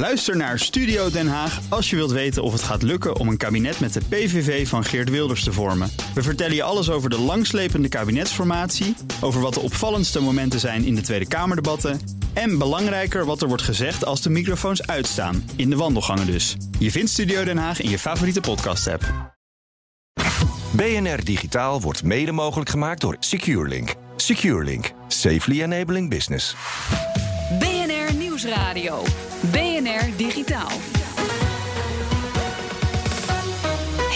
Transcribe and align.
Luister 0.00 0.36
naar 0.36 0.58
Studio 0.58 1.10
Den 1.10 1.28
Haag 1.28 1.60
als 1.68 1.90
je 1.90 1.96
wilt 1.96 2.10
weten 2.10 2.42
of 2.42 2.52
het 2.52 2.62
gaat 2.62 2.82
lukken 2.82 3.16
om 3.16 3.28
een 3.28 3.36
kabinet 3.36 3.80
met 3.80 3.92
de 3.92 4.00
PVV 4.08 4.68
van 4.68 4.84
Geert 4.84 5.10
Wilders 5.10 5.44
te 5.44 5.52
vormen. 5.52 5.90
We 6.14 6.22
vertellen 6.22 6.54
je 6.54 6.62
alles 6.62 6.90
over 6.90 7.10
de 7.10 7.18
langslepende 7.18 7.88
kabinetsformatie, 7.88 8.96
over 9.20 9.40
wat 9.40 9.54
de 9.54 9.60
opvallendste 9.60 10.20
momenten 10.20 10.60
zijn 10.60 10.84
in 10.84 10.94
de 10.94 11.00
Tweede 11.00 11.28
Kamerdebatten 11.28 12.00
en 12.32 12.58
belangrijker 12.58 13.24
wat 13.24 13.42
er 13.42 13.48
wordt 13.48 13.62
gezegd 13.62 14.04
als 14.04 14.22
de 14.22 14.30
microfoons 14.30 14.86
uitstaan, 14.86 15.50
in 15.56 15.70
de 15.70 15.76
wandelgangen 15.76 16.26
dus. 16.26 16.56
Je 16.78 16.90
vindt 16.90 17.10
Studio 17.10 17.44
Den 17.44 17.58
Haag 17.58 17.80
in 17.80 17.90
je 17.90 17.98
favoriete 17.98 18.40
podcast-app. 18.40 19.34
BNR 20.70 21.24
Digitaal 21.24 21.80
wordt 21.80 22.02
mede 22.02 22.32
mogelijk 22.32 22.70
gemaakt 22.70 23.00
door 23.00 23.16
SecureLink. 23.18 23.94
SecureLink, 24.16 24.92
safely 25.08 25.62
enabling 25.62 26.10
business. 26.10 26.54
BNR 27.58 28.14
Nieuwsradio. 28.14 29.02
BNR 29.50 29.69
Digitaal. 30.30 30.89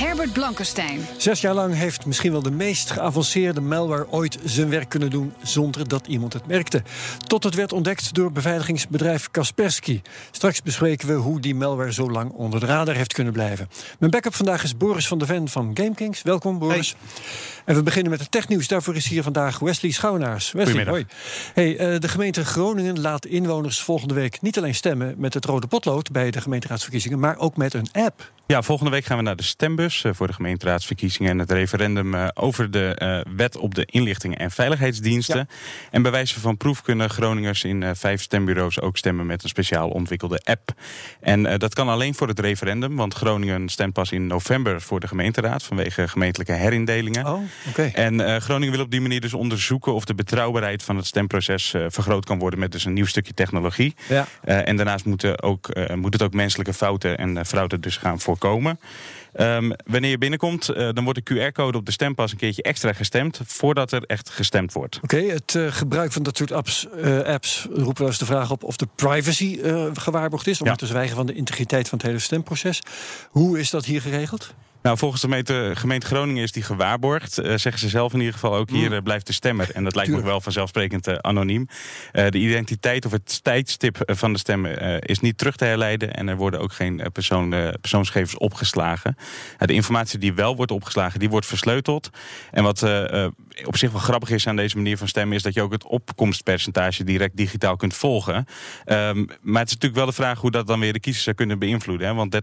Herbert 0.04 0.32
Blankenstein. 0.32 1.00
Zes 1.16 1.40
jaar 1.40 1.54
lang 1.54 1.74
heeft 1.74 2.06
misschien 2.06 2.32
wel 2.32 2.42
de 2.42 2.50
meest 2.50 2.90
geavanceerde 2.90 3.60
malware 3.60 4.06
ooit 4.10 4.38
zijn 4.44 4.68
werk 4.70 4.88
kunnen 4.88 5.10
doen 5.10 5.32
zonder 5.42 5.88
dat 5.88 6.06
iemand 6.06 6.32
het 6.32 6.46
merkte. 6.46 6.82
Tot 7.26 7.44
het 7.44 7.54
werd 7.54 7.72
ontdekt 7.72 8.14
door 8.14 8.32
beveiligingsbedrijf 8.32 9.30
Kaspersky. 9.30 10.00
Straks 10.30 10.62
bespreken 10.62 11.08
we 11.08 11.14
hoe 11.14 11.40
die 11.40 11.54
malware 11.54 11.92
zo 11.92 12.10
lang 12.10 12.30
onder 12.30 12.60
de 12.60 12.66
radar 12.66 12.94
heeft 12.94 13.12
kunnen 13.12 13.32
blijven. 13.32 13.68
Mijn 13.98 14.10
backup 14.10 14.34
vandaag 14.34 14.62
is 14.62 14.76
Boris 14.76 15.08
van 15.08 15.18
der 15.18 15.26
Ven 15.26 15.48
van 15.48 15.70
GameKings. 15.74 16.22
Welkom 16.22 16.58
Boris. 16.58 16.94
En 17.64 17.74
we 17.74 17.82
beginnen 17.82 18.10
met 18.10 18.20
het 18.20 18.30
technieuws. 18.30 18.68
Daarvoor 18.68 18.96
is 18.96 19.08
hier 19.08 19.22
vandaag 19.22 19.58
Wesley 19.58 19.90
Schouwenaars. 19.90 20.52
Wesley, 20.52 20.84
hoi. 20.84 21.06
Hey, 21.54 21.76
eh, 21.76 22.00
de 22.00 22.08
gemeente 22.08 22.44
Groningen 22.44 23.00
laat 23.00 23.26
inwoners 23.26 23.80
volgende 23.80 24.14
week 24.14 24.40
niet 24.40 24.58
alleen 24.58 24.74
stemmen 24.74 25.14
met 25.18 25.34
het 25.34 25.44
rode 25.44 25.66
potlood 25.66 26.10
bij 26.10 26.30
de 26.30 26.40
gemeenteraadsverkiezingen, 26.40 27.18
maar 27.18 27.38
ook 27.38 27.56
met 27.56 27.74
een 27.74 27.88
app. 27.92 28.32
Ja, 28.46 28.62
volgende 28.62 28.90
week 28.90 29.04
gaan 29.04 29.16
we 29.16 29.22
naar 29.22 29.36
de 29.36 29.42
stembus 29.42 29.93
eh, 30.02 30.12
voor 30.14 30.26
de 30.26 30.32
gemeenteraadsverkiezingen 30.32 31.30
en 31.30 31.38
het 31.38 31.50
referendum 31.50 32.14
eh, 32.14 32.28
over 32.34 32.70
de 32.70 32.98
uh, 33.26 33.34
wet 33.36 33.56
op 33.56 33.74
de 33.74 33.84
inlichtingen 33.84 34.38
en 34.38 34.50
veiligheidsdiensten. 34.50 35.48
En 35.90 36.02
bij 36.02 36.10
wijze 36.10 36.40
van 36.40 36.56
proef 36.56 36.82
kunnen 36.82 37.10
Groningers 37.10 37.64
in 37.64 37.96
vijf 37.96 38.22
stembureaus 38.22 38.80
ook 38.80 38.96
stemmen 38.96 39.26
met 39.26 39.42
een 39.42 39.48
speciaal 39.48 39.88
ontwikkelde 39.88 40.40
app. 40.44 40.72
En 41.20 41.58
dat 41.58 41.74
kan 41.74 41.88
alleen 41.88 42.14
voor 42.14 42.28
het 42.28 42.38
referendum, 42.38 42.96
want 42.96 43.14
Groningen 43.14 43.68
stemt 43.68 43.92
pas 43.92 44.12
in 44.12 44.26
november 44.26 44.80
voor 44.80 45.00
de 45.00 45.08
gemeenteraad 45.08 45.62
vanwege 45.62 46.08
gemeentelijke 46.08 46.52
herindelingen. 46.52 47.26
Oh, 47.26 47.40
okay. 47.68 47.90
En 47.90 48.42
Groningen 48.42 48.74
wil 48.74 48.84
op 48.84 48.90
die 48.90 49.00
manier 49.00 49.20
dus 49.20 49.34
onderzoeken 49.34 49.94
of 49.94 50.04
de 50.04 50.14
betrouwbaarheid 50.14 50.82
van 50.82 50.96
het 50.96 51.06
stemproces 51.06 51.74
vergroot 51.88 52.24
kan 52.24 52.38
worden 52.38 52.58
met 52.58 52.72
dus 52.72 52.84
een 52.84 52.92
nieuw 52.92 53.06
stukje 53.06 53.34
technologie. 53.34 53.94
Ja. 54.08 54.26
en 54.44 54.76
daarnaast 54.76 55.04
moeten 55.04 55.42
ook, 55.42 55.68
moet 55.94 56.12
het 56.12 56.22
ook 56.22 56.34
menselijke 56.34 56.74
fouten 56.74 57.18
en 57.18 57.46
fraude 57.46 57.80
dus 57.80 57.96
gaan 57.96 58.20
voor 58.20 58.34
voorkomen. 58.34 58.78
Um, 59.36 59.72
wanneer 59.84 60.10
je 60.10 60.18
binnenkomt, 60.18 60.70
uh, 60.70 60.88
dan 60.92 61.04
wordt 61.04 61.26
de 61.26 61.34
QR-code 61.34 61.78
op 61.78 61.86
de 61.86 61.92
stempas 61.92 62.32
een 62.32 62.36
keertje 62.36 62.62
extra 62.62 62.92
gestemd 62.92 63.40
voordat 63.44 63.92
er 63.92 64.02
echt 64.02 64.30
gestemd 64.30 64.72
wordt. 64.72 64.96
Oké, 65.02 65.16
okay, 65.16 65.28
het 65.28 65.54
uh, 65.54 65.72
gebruik 65.72 66.12
van 66.12 66.22
dat 66.22 66.36
soort 66.36 66.52
apps, 66.52 66.86
uh, 66.96 67.20
apps 67.20 67.66
roepen 67.70 67.98
wel 67.98 68.06
eens 68.06 68.18
de 68.18 68.26
vraag 68.26 68.50
op 68.50 68.64
of 68.64 68.76
de 68.76 68.88
privacy 68.94 69.58
gewaarborgd 69.92 70.46
is, 70.46 70.60
om 70.60 70.66
ja. 70.66 70.74
te 70.74 70.86
zwijgen 70.86 71.16
van 71.16 71.26
de 71.26 71.34
integriteit 71.34 71.88
van 71.88 71.98
het 71.98 72.06
hele 72.06 72.18
stemproces. 72.18 72.80
Hoe 73.30 73.58
is 73.58 73.70
dat 73.70 73.84
hier 73.84 74.00
geregeld? 74.00 74.54
Nou, 74.84 74.98
volgens 74.98 75.20
de 75.20 75.28
gemeente, 75.28 75.70
gemeente 75.74 76.06
Groningen 76.06 76.42
is 76.42 76.52
die 76.52 76.62
gewaarborgd. 76.62 77.38
Uh, 77.38 77.44
zeggen 77.44 77.78
ze 77.78 77.88
zelf 77.88 78.12
in 78.12 78.18
ieder 78.18 78.34
geval 78.34 78.54
ook. 78.54 78.70
Hier 78.70 78.92
uh, 78.92 78.98
blijft 79.02 79.26
de 79.26 79.32
stemmer. 79.32 79.70
En 79.72 79.84
dat 79.84 79.94
lijkt 79.94 80.10
me 80.10 80.22
wel 80.22 80.40
vanzelfsprekend 80.40 81.08
uh, 81.08 81.14
anoniem. 81.14 81.68
de 82.12 82.38
identiteit 82.38 83.06
of 83.06 83.12
het 83.12 83.42
tijdstip 83.44 84.02
van 84.06 84.32
de 84.32 84.38
stemmer 84.38 85.08
is 85.08 85.20
niet 85.20 85.38
terug 85.38 85.56
te 85.56 85.64
herleiden. 85.64 86.14
En 86.14 86.28
er 86.28 86.36
worden 86.36 86.60
ook 86.60 86.72
geen 86.72 87.02
persoon, 87.12 87.54
persoonsgegevens 87.80 88.38
opgeslagen. 88.38 89.16
de 89.58 89.72
informatie 89.72 90.18
die 90.18 90.34
wel 90.34 90.56
wordt 90.56 90.70
opgeslagen, 90.70 91.20
die 91.20 91.30
wordt 91.30 91.46
versleuteld. 91.46 92.10
En 92.50 92.62
wat 92.62 92.82
op 93.64 93.76
zich 93.76 93.90
wel 93.90 94.00
grappig 94.00 94.30
is 94.30 94.46
aan 94.46 94.56
deze 94.56 94.76
manier 94.76 94.98
van 94.98 95.08
stemmen... 95.08 95.36
is 95.36 95.42
dat 95.42 95.54
je 95.54 95.62
ook 95.62 95.72
het 95.72 95.86
opkomstpercentage 95.86 97.04
direct 97.04 97.36
digitaal 97.36 97.76
kunt 97.76 97.94
volgen. 97.94 98.34
Um, 98.34 98.46
maar 99.40 99.60
het 99.60 99.68
is 99.68 99.74
natuurlijk 99.74 99.94
wel 99.94 100.06
de 100.06 100.12
vraag 100.12 100.40
hoe 100.40 100.50
dat 100.50 100.66
dan 100.66 100.80
weer 100.80 100.92
de 100.92 101.00
kiezers 101.00 101.24
zou 101.24 101.36
kunnen 101.36 101.58
beïnvloeden. 101.58 102.06
Hè? 102.06 102.14
Want 102.14 102.36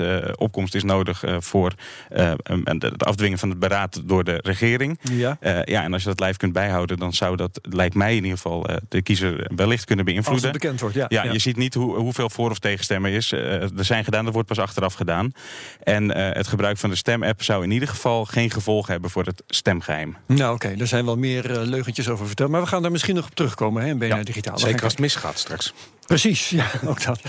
30% 0.00 0.34
opkomst 0.36 0.74
is 0.74 0.82
nodig 0.82 1.24
voor 1.38 1.73
uh, 2.16 2.32
het 2.78 3.04
afdwingen 3.04 3.38
van 3.38 3.48
het 3.48 3.58
beraad 3.58 4.02
door 4.04 4.24
de 4.24 4.38
regering. 4.42 4.98
Ja. 5.12 5.36
Uh, 5.40 5.62
ja, 5.62 5.82
en 5.82 5.92
als 5.92 6.02
je 6.02 6.08
dat 6.08 6.20
live 6.20 6.38
kunt 6.38 6.52
bijhouden, 6.52 6.98
dan 6.98 7.12
zou 7.12 7.36
dat, 7.36 7.60
lijkt 7.62 7.94
mij 7.94 8.16
in 8.16 8.22
ieder 8.22 8.36
geval, 8.38 8.70
uh, 8.70 8.76
de 8.88 9.02
kiezer 9.02 9.50
wellicht 9.56 9.84
kunnen 9.84 10.04
beïnvloeden. 10.04 10.44
Als 10.44 10.52
het 10.52 10.62
bekend 10.62 10.80
wordt, 10.80 10.96
ja. 10.96 11.06
Ja, 11.08 11.32
je 11.32 11.38
ziet 11.38 11.56
niet 11.56 11.74
hoe, 11.74 11.96
hoeveel 11.96 12.30
voor- 12.30 12.50
of 12.50 12.58
tegenstemmen 12.58 13.10
is. 13.10 13.32
er 13.32 13.70
zijn 13.84 14.04
gedaan, 14.04 14.24
dat 14.24 14.32
wordt 14.32 14.48
pas 14.48 14.58
achteraf 14.58 14.94
gedaan. 14.94 15.32
En 15.82 16.16
het 16.16 16.46
gebruik 16.46 16.78
van 16.78 16.90
de 16.90 16.96
stemapp 16.96 17.42
zou 17.42 17.64
in 17.64 17.70
ieder 17.70 17.88
geval 17.88 18.24
geen 18.24 18.50
gevolgen 18.50 18.92
hebben 18.92 19.10
voor 19.10 19.24
het 19.24 19.42
stemgeheim. 19.46 20.16
Nou, 20.26 20.54
oké, 20.54 20.66
okay. 20.66 20.78
er 20.80 20.86
zijn 20.86 21.04
wel 21.04 21.16
meer 21.16 21.42
leugentjes 21.48 22.08
over 22.08 22.26
verteld. 22.26 22.50
Maar 22.50 22.60
we 22.60 22.66
gaan 22.66 22.82
daar 22.82 22.90
misschien 22.90 23.14
nog 23.14 23.26
op 23.26 23.34
terugkomen 23.34 23.82
hè, 23.82 23.88
in 23.88 23.98
BNR 23.98 24.06
ja, 24.06 24.22
Digitaal. 24.22 24.58
Zeker 24.58 24.82
als 24.82 24.92
het 24.92 25.00
misgaat 25.00 25.38
straks. 25.38 25.74
Precies, 26.06 26.50
ja, 26.50 26.70
ook 26.86 27.04
dat. 27.04 27.20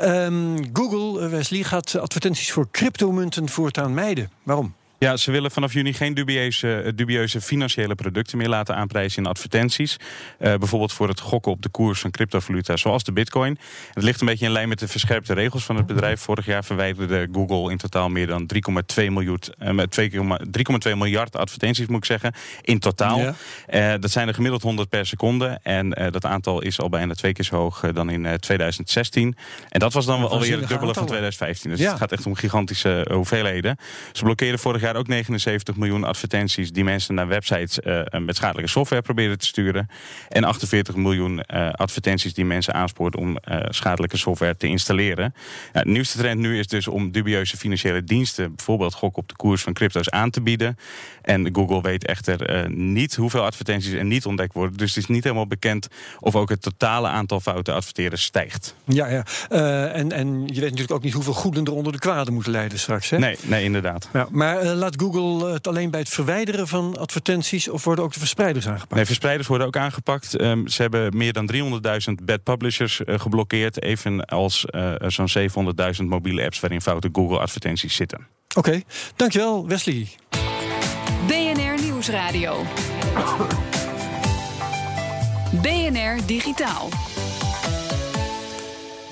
Um, 0.00 0.70
Google, 0.72 1.28
Wesley, 1.28 1.62
gaat 1.62 1.94
advertenties 1.98 2.52
voor 2.52 2.68
cryptomunten 2.70 3.48
voortaan 3.48 3.94
mijden. 3.94 4.30
Waarom? 4.42 4.74
Ja, 5.02 5.16
ze 5.16 5.30
willen 5.30 5.50
vanaf 5.50 5.72
juni 5.72 5.92
geen 5.92 6.14
dubieuze, 6.14 6.92
dubieuze 6.94 7.40
financiële 7.40 7.94
producten 7.94 8.38
meer 8.38 8.48
laten 8.48 8.76
aanprijzen 8.76 9.22
in 9.22 9.28
advertenties. 9.28 9.96
Uh, 9.96 10.54
bijvoorbeeld 10.54 10.92
voor 10.92 11.08
het 11.08 11.20
gokken 11.20 11.52
op 11.52 11.62
de 11.62 11.68
koers 11.68 12.00
van 12.00 12.10
cryptovaluta, 12.10 12.76
zoals 12.76 13.04
de 13.04 13.12
bitcoin. 13.12 13.58
Het 13.94 14.02
ligt 14.02 14.20
een 14.20 14.26
beetje 14.26 14.46
in 14.46 14.52
lijn 14.52 14.68
met 14.68 14.78
de 14.78 14.88
verscherpte 14.88 15.34
regels 15.34 15.64
van 15.64 15.76
het 15.76 15.86
bedrijf. 15.86 16.20
Vorig 16.20 16.46
jaar 16.46 16.64
verwijderde 16.64 17.28
Google 17.32 17.70
in 17.70 17.76
totaal 17.76 18.08
meer 18.08 18.26
dan 18.26 18.50
3,2 18.96 19.04
miljard, 19.10 19.50
uh, 20.86 20.94
miljard 20.94 21.36
advertenties, 21.36 21.86
moet 21.86 21.98
ik 21.98 22.04
zeggen, 22.04 22.32
in 22.62 22.78
totaal. 22.78 23.18
Ja. 23.18 23.34
Uh, 23.94 24.00
dat 24.00 24.10
zijn 24.10 24.28
er 24.28 24.34
gemiddeld 24.34 24.62
100 24.62 24.88
per 24.88 25.06
seconde. 25.06 25.58
En 25.62 25.90
dat 26.10 26.24
aantal 26.24 26.62
is 26.62 26.80
al 26.80 26.88
bijna 26.88 27.14
twee 27.14 27.32
keer 27.32 27.44
zo 27.44 27.56
hoog 27.56 27.80
dan 27.92 28.10
in 28.10 28.38
2016. 28.40 29.36
En 29.68 29.80
dat 29.80 29.92
was 29.92 30.06
dan 30.06 30.28
alweer 30.28 30.58
het 30.58 30.68
dubbele 30.68 30.94
van 30.94 31.06
2015. 31.06 31.70
Dus 31.70 31.78
ja. 31.78 31.88
het 31.88 31.98
gaat 31.98 32.12
echt 32.12 32.26
om 32.26 32.34
gigantische 32.34 33.06
hoeveelheden. 33.12 33.76
Ze 34.12 34.22
blokkeerden 34.22 34.60
vorig 34.60 34.80
jaar 34.80 34.88
ook 34.96 35.06
79 35.06 35.76
miljoen 35.76 36.04
advertenties 36.04 36.72
die 36.72 36.84
mensen 36.84 37.14
naar 37.14 37.28
websites 37.28 37.78
uh, 37.78 38.02
met 38.20 38.36
schadelijke 38.36 38.70
software 38.70 39.02
proberen 39.02 39.38
te 39.38 39.46
sturen. 39.46 39.88
En 40.28 40.44
48 40.44 40.96
miljoen 40.96 41.42
uh, 41.54 41.70
advertenties 41.70 42.34
die 42.34 42.44
mensen 42.44 42.74
aanspoort 42.74 43.16
om 43.16 43.30
uh, 43.30 43.60
schadelijke 43.68 44.16
software 44.16 44.56
te 44.56 44.66
installeren. 44.66 45.34
de 45.72 45.80
nieuwste 45.84 46.18
trend 46.18 46.40
nu 46.40 46.58
is 46.58 46.66
dus 46.66 46.88
om 46.88 47.10
dubieuze 47.10 47.56
financiële 47.56 48.04
diensten, 48.04 48.54
bijvoorbeeld 48.54 48.94
gok 48.94 49.16
op 49.16 49.28
de 49.28 49.36
koers 49.36 49.62
van 49.62 49.72
crypto's, 49.72 50.10
aan 50.10 50.30
te 50.30 50.40
bieden. 50.40 50.76
En 51.22 51.54
Google 51.54 51.82
weet 51.82 52.06
echter 52.06 52.70
niet 52.70 53.16
hoeveel 53.16 53.42
advertenties 53.42 53.92
er 53.92 54.04
niet 54.04 54.26
ontdekt 54.26 54.54
worden. 54.54 54.76
Dus 54.76 54.94
het 54.94 55.02
is 55.02 55.08
niet 55.08 55.24
helemaal 55.24 55.46
bekend 55.46 55.88
of 56.20 56.36
ook 56.36 56.48
het 56.48 56.62
totale 56.62 57.08
aantal 57.08 57.40
fouten 57.40 57.74
adverteren 57.74 58.18
stijgt. 58.18 58.74
Ja, 58.84 59.08
ja. 59.08 59.24
en, 59.92 60.12
en 60.12 60.40
je 60.46 60.60
weet 60.60 60.60
natuurlijk 60.60 60.92
ook 60.92 61.02
niet 61.02 61.12
hoeveel 61.12 61.32
goeden 61.32 61.64
er 61.64 61.72
onder 61.72 61.92
de 61.92 61.98
kwade 61.98 62.30
moeten 62.30 62.52
leiden 62.52 62.78
straks. 62.78 63.10
Hè? 63.10 63.18
Nee, 63.18 63.36
nee, 63.42 63.64
inderdaad. 63.64 64.08
Ja, 64.12 64.26
maar 64.30 64.64
laat 64.80 65.00
Google 65.00 65.52
het 65.52 65.66
alleen 65.66 65.90
bij 65.90 66.00
het 66.00 66.08
verwijderen 66.08 66.68
van 66.68 66.98
advertenties 66.98 67.68
of 67.68 67.84
worden 67.84 68.04
ook 68.04 68.12
de 68.12 68.18
verspreiders 68.18 68.68
aangepakt? 68.68 68.94
Nee, 68.94 69.04
verspreiders 69.04 69.48
worden 69.48 69.66
ook 69.66 69.76
aangepakt. 69.76 70.40
Um, 70.40 70.68
ze 70.68 70.82
hebben 70.82 71.16
meer 71.16 71.32
dan 71.32 71.50
300.000 71.52 72.24
bad 72.24 72.42
publishers 72.42 73.00
uh, 73.00 73.18
geblokkeerd, 73.18 73.82
evenals 73.82 74.66
uh, 74.70 74.92
zo'n 75.06 75.28
700.000 76.00 76.04
mobiele 76.04 76.44
apps 76.44 76.60
waarin 76.60 76.80
foute 76.80 77.08
Google 77.12 77.38
advertenties 77.38 77.94
zitten. 77.94 78.26
Oké, 78.56 78.68
okay. 78.68 78.84
dankjewel 79.16 79.68
Wesley. 79.68 80.08
BNR 81.26 81.82
Nieuwsradio. 81.82 82.64
BNR 85.62 86.26
Digitaal. 86.26 86.88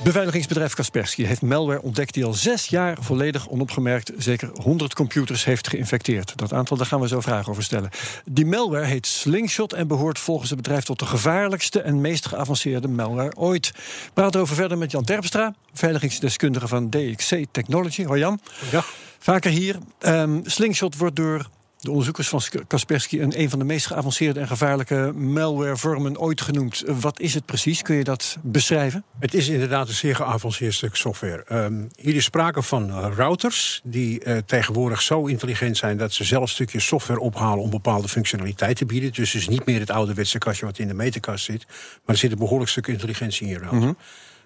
Beveiligingsbedrijf 0.09 0.75
Kaspersky 0.75 1.25
heeft 1.25 1.43
malware 1.43 1.83
ontdekt 1.83 2.15
die 2.15 2.25
al 2.25 2.33
zes 2.33 2.67
jaar 2.67 2.97
volledig 3.01 3.49
onopgemerkt 3.49 4.13
zeker 4.19 4.51
100 4.63 4.95
computers 4.95 5.45
heeft 5.45 5.69
geïnfecteerd. 5.69 6.33
Dat 6.37 6.53
aantal, 6.53 6.77
daar 6.77 6.87
gaan 6.87 7.01
we 7.01 7.09
zo 7.09 7.21
vragen 7.21 7.51
over 7.51 7.63
stellen. 7.63 7.91
Die 8.25 8.47
malware 8.47 8.85
heet 8.85 9.07
Slingshot 9.07 9.73
en 9.73 9.87
behoort 9.87 10.19
volgens 10.19 10.51
het 10.51 10.63
bedrijf 10.63 10.85
tot 10.85 10.99
de 10.99 11.07
gevaarlijkste 11.07 11.81
en 11.81 12.01
meest 12.01 12.27
geavanceerde 12.27 12.89
malware 12.89 13.37
ooit. 13.37 13.73
We 13.75 14.11
praten 14.15 14.41
over 14.41 14.55
verder 14.55 14.79
met 14.79 14.91
Jan 14.91 15.05
Terpstra, 15.05 15.55
beveiligingsdeskundige 15.71 16.69
van 16.69 16.91
DXC 16.91 17.45
Technology. 17.51 18.05
Hoi 18.05 18.21
Jan. 18.21 18.41
Ja. 18.71 18.85
Vaker 19.19 19.51
hier. 19.51 19.77
Um, 20.01 20.41
Slingshot 20.45 20.97
wordt 20.97 21.17
door 21.17 21.49
de 21.81 21.91
onderzoekers 21.91 22.29
van 22.29 22.43
Kaspersky 22.67 23.21
een, 23.21 23.41
een 23.41 23.51
van 23.51 23.59
de 23.59 23.65
meest 23.65 23.87
geavanceerde 23.87 24.41
en 24.41 24.47
gevaarlijke 24.47 25.13
malwarevormen 25.15 26.19
ooit 26.19 26.41
genoemd. 26.41 26.83
Wat 26.87 27.21
is 27.21 27.35
het 27.35 27.45
precies? 27.45 27.83
Kun 27.83 27.97
je 27.97 28.05
dat 28.05 28.39
beschrijven? 28.43 29.05
Het 29.19 29.35
is 29.35 29.49
inderdaad 29.49 29.89
een 29.89 29.95
zeer 29.95 30.17
geavanceerd 30.17 30.75
stuk 30.75 30.95
software. 30.97 31.45
Um, 31.53 31.89
hier 31.97 32.15
is 32.15 32.25
sprake 32.25 32.63
van 32.63 33.13
routers 33.15 33.81
die 33.85 34.25
uh, 34.25 34.37
tegenwoordig 34.47 35.03
zo 35.03 35.27
intelligent 35.27 35.77
zijn 35.77 35.97
dat 35.97 36.13
ze 36.13 36.25
zelf 36.25 36.51
stukjes 36.51 36.87
software 36.87 37.21
ophalen 37.21 37.63
om 37.63 37.71
bepaalde 37.71 38.09
functionaliteit 38.09 38.77
te 38.77 38.87
bieden. 38.87 39.13
Dus 39.13 39.33
het 39.33 39.43
is 39.43 39.49
niet 39.49 39.67
meer 39.67 39.81
het 39.81 39.91
ouderwetse 39.91 40.39
kastje 40.39 40.67
wat 40.67 40.79
in 40.79 40.89
de 40.89 40.95
meterkast 40.95 41.45
zit, 41.45 41.67
maar 41.67 42.15
er 42.15 42.17
zit 42.17 42.33
een 42.33 42.39
behoorlijk 42.39 42.71
stuk 42.71 42.87
intelligentie 42.87 43.47
in 43.47 43.53
je 43.53 43.59
router. 43.59 43.79
Mm 43.79 43.85
-hmm. 43.85 43.97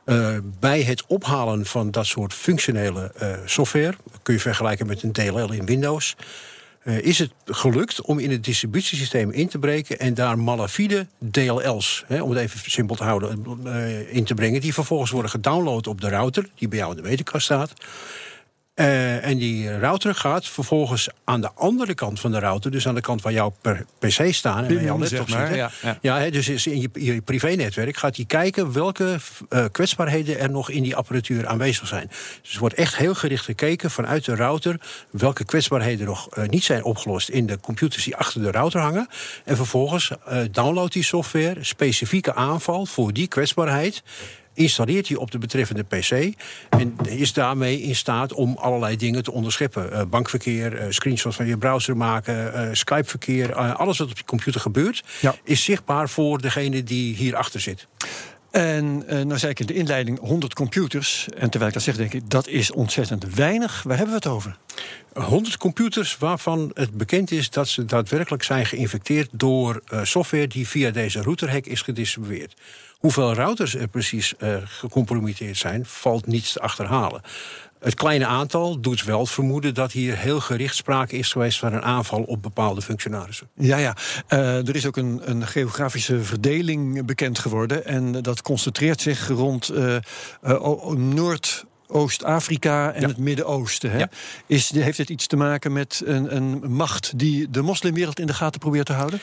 Uh, 0.07 0.37
bij 0.61 0.83
het 0.83 1.07
ophalen 1.07 1.67
van 1.67 1.91
dat 1.91 2.07
soort 2.07 2.35
functionele 2.35 3.13
uh, 3.23 3.35
software, 3.45 3.95
kun 4.23 4.35
je 4.35 4.41
vergelijken 4.41 4.87
met 4.87 5.03
een 5.03 5.13
DLL 5.13 5.53
in 5.53 5.67
Windows, 5.67 6.17
uh, 6.85 6.99
is 6.99 7.19
het 7.19 7.33
gelukt 7.45 8.01
om 8.01 8.19
in 8.19 8.31
het 8.31 8.45
distributiesysteem 8.45 9.31
in 9.31 9.49
te 9.49 9.59
breken 9.59 9.99
en 9.99 10.15
daar 10.15 10.39
malafide 10.39 11.07
DLL's, 11.19 12.05
hè, 12.07 12.23
om 12.23 12.31
het 12.31 12.39
even 12.39 12.71
simpel 12.71 12.97
te 12.97 13.05
houden, 13.05 13.45
in 14.09 14.25
te 14.25 14.35
brengen, 14.35 14.61
die 14.61 14.75
vervolgens 14.75 15.11
worden 15.11 15.31
gedownload 15.31 15.87
op 15.87 16.01
de 16.01 16.09
router, 16.09 16.49
die 16.55 16.69
bij 16.69 16.79
jou 16.79 16.91
in 16.91 17.03
de 17.03 17.09
meterkast 17.09 17.45
staat. 17.45 17.73
Uh, 18.75 19.27
en 19.27 19.39
die 19.39 19.79
router 19.79 20.15
gaat 20.15 20.47
vervolgens 20.49 21.09
aan 21.25 21.41
de 21.41 21.51
andere 21.55 21.95
kant 21.95 22.21
van 22.21 22.31
de 22.31 22.39
router, 22.39 22.71
dus 22.71 22.89
aan 22.89 22.95
de 22.95 23.01
kant 23.01 23.23
waar 23.23 23.33
jouw 23.33 23.55
PC 23.99 24.33
staan 24.33 24.65
en 24.65 24.75
waar 24.75 24.85
jouw 24.85 24.99
laptop 24.99 25.29
zit. 25.29 25.55
Ja, 25.55 25.71
ja. 25.83 25.99
ja 26.01 26.19
he, 26.19 26.31
dus 26.31 26.67
in 26.67 26.81
je, 26.81 26.91
je 26.93 27.21
privé-netwerk 27.21 27.97
gaat 27.97 28.17
hij 28.17 28.25
kijken 28.25 28.73
welke 28.73 29.17
uh, 29.51 29.65
kwetsbaarheden 29.73 30.39
er 30.39 30.51
nog 30.51 30.71
in 30.71 30.83
die 30.83 30.97
apparatuur 30.97 31.47
aanwezig 31.47 31.87
zijn. 31.87 32.11
Dus 32.43 32.53
er 32.53 32.61
wordt 32.61 32.75
echt 32.75 32.97
heel 32.97 33.15
gericht 33.15 33.45
gekeken 33.45 33.91
vanuit 33.91 34.25
de 34.25 34.35
router 34.35 34.81
welke 35.11 35.45
kwetsbaarheden 35.45 36.07
nog 36.07 36.37
uh, 36.39 36.49
niet 36.49 36.65
zijn 36.65 36.85
opgelost 36.85 37.29
in 37.29 37.47
de 37.47 37.61
computers 37.61 38.05
die 38.05 38.17
achter 38.17 38.43
de 38.43 38.51
router 38.51 38.81
hangen. 38.81 39.09
En 39.45 39.57
vervolgens 39.57 40.11
downloadt 40.51 40.93
die 40.93 41.05
software 41.05 41.65
specifieke 41.65 42.35
aanval 42.35 42.87
voor 42.87 43.13
die 43.13 43.27
kwetsbaarheid 43.27 44.03
installeert 44.55 45.09
hij 45.09 45.17
op 45.17 45.31
de 45.31 45.39
betreffende 45.39 45.83
PC 45.83 46.35
en 46.69 46.97
is 47.09 47.33
daarmee 47.33 47.83
in 47.83 47.97
staat 47.97 48.33
om 48.33 48.57
allerlei 48.57 48.97
dingen 48.97 49.23
te 49.23 49.33
onderscheppen. 49.33 49.91
Uh, 49.93 50.03
bankverkeer, 50.11 50.73
uh, 50.73 50.85
screenshots 50.89 51.37
van 51.37 51.47
je 51.47 51.59
browser 51.59 51.97
maken, 51.97 52.53
uh, 52.55 52.69
Skype-verkeer, 52.73 53.55
alles 53.55 53.99
wat 53.99 54.11
op 54.11 54.17
je 54.17 54.25
computer 54.25 54.61
gebeurt, 54.61 55.05
ja. 55.21 55.35
is 55.45 55.65
zichtbaar 55.65 56.09
voor 56.09 56.41
degene 56.41 56.83
die 56.83 57.15
hierachter 57.15 57.61
zit. 57.61 57.87
En 58.51 59.05
nou 59.07 59.39
zei 59.39 59.53
ik 59.53 59.61
in 59.61 59.67
de 59.67 59.75
inleiding 59.75 60.19
100 60.19 60.55
computers. 60.55 61.29
En 61.39 61.51
terwijl 61.51 61.67
ik 61.67 61.75
dat 61.75 61.83
zeg, 61.83 61.97
denk 61.97 62.13
ik, 62.13 62.31
dat 62.31 62.49
is 62.49 62.73
ontzettend 62.73 63.35
weinig. 63.35 63.83
Waar 63.83 63.97
hebben 63.97 64.15
we 64.15 64.21
het 64.23 64.35
over? 64.35 64.57
100 65.13 65.57
computers 65.57 66.19
waarvan 66.19 66.71
het 66.75 66.91
bekend 66.91 67.31
is 67.31 67.51
dat 67.51 67.69
ze 67.69 67.85
daadwerkelijk 67.85 68.43
zijn 68.43 68.67
geïnfecteerd 68.67 69.29
door 69.33 69.83
software 70.03 70.47
die 70.47 70.69
via 70.69 70.91
deze 70.91 71.23
routerhack 71.23 71.67
is 71.67 71.83
gedistribueerd. 71.83 72.55
Hoeveel 73.03 73.35
routers 73.35 73.75
er 73.75 73.89
precies 73.89 74.35
uh, 74.39 74.57
gecompromitteerd 74.65 75.57
zijn, 75.57 75.87
valt 75.87 76.27
niets 76.27 76.53
te 76.53 76.61
achterhalen. 76.61 77.21
Het 77.81 77.95
kleine 77.95 78.27
aantal 78.27 78.81
doet 78.81 79.05
wel 79.05 79.27
vermoeden 79.27 79.75
dat 79.75 79.93
hier 79.93 80.19
heel 80.19 80.41
gericht 80.41 80.77
sprake 80.77 81.17
is 81.17 81.33
geweest 81.33 81.59
van 81.59 81.73
een 81.73 81.83
aanval 81.83 82.23
op 82.23 82.43
bepaalde 82.43 82.83
functionarissen. 82.83 83.49
Ja, 83.55 83.77
ja. 83.77 83.97
Uh, 84.29 84.69
er 84.69 84.77
is 84.77 84.87
ook 84.87 84.97
een, 84.97 85.21
een, 85.25 85.47
geografische 85.47 86.23
verdeling 86.23 87.05
bekend 87.05 87.39
geworden. 87.39 87.85
En 87.85 88.13
dat 88.13 88.43
concentreert 88.43 89.01
zich 89.01 89.29
rond 89.29 89.71
uh, 89.71 89.97
uh, 90.45 90.91
Noord. 90.91 91.65
Oost-Afrika 91.87 92.93
en 92.93 93.01
ja. 93.01 93.09
het 93.09 93.17
Midden-Oosten. 93.17 93.99
Ja. 93.99 94.09
Heeft 94.81 94.99
het 94.99 95.09
iets 95.09 95.27
te 95.27 95.37
maken 95.37 95.73
met 95.73 96.03
een, 96.05 96.37
een 96.37 96.73
macht 96.73 97.19
die 97.19 97.51
de 97.51 97.63
moslimwereld 97.63 98.19
in 98.19 98.27
de 98.27 98.35
gaten 98.35 98.61
probeert 98.61 98.87
te 98.87 98.93
houden? 98.93 99.21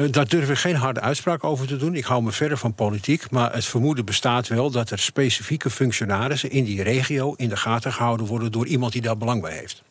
Uh, 0.00 0.12
daar 0.12 0.28
durf 0.28 0.50
ik 0.50 0.56
geen 0.56 0.74
harde 0.74 1.00
uitspraak 1.00 1.44
over 1.44 1.66
te 1.66 1.76
doen. 1.76 1.94
Ik 1.94 2.04
hou 2.04 2.22
me 2.22 2.32
verder 2.32 2.58
van 2.58 2.74
politiek. 2.74 3.30
Maar 3.30 3.52
het 3.52 3.64
vermoeden 3.64 4.04
bestaat 4.04 4.48
wel 4.48 4.70
dat 4.70 4.90
er 4.90 4.98
specifieke 4.98 5.70
functionarissen 5.70 6.50
in 6.50 6.64
die 6.64 6.82
regio 6.82 7.34
in 7.36 7.48
de 7.48 7.56
gaten 7.56 7.92
gehouden 7.92 8.26
worden 8.26 8.52
door 8.52 8.66
iemand 8.66 8.92
die 8.92 9.02
daar 9.02 9.16
belang 9.16 9.42
bij 9.42 9.56
heeft. 9.56 9.82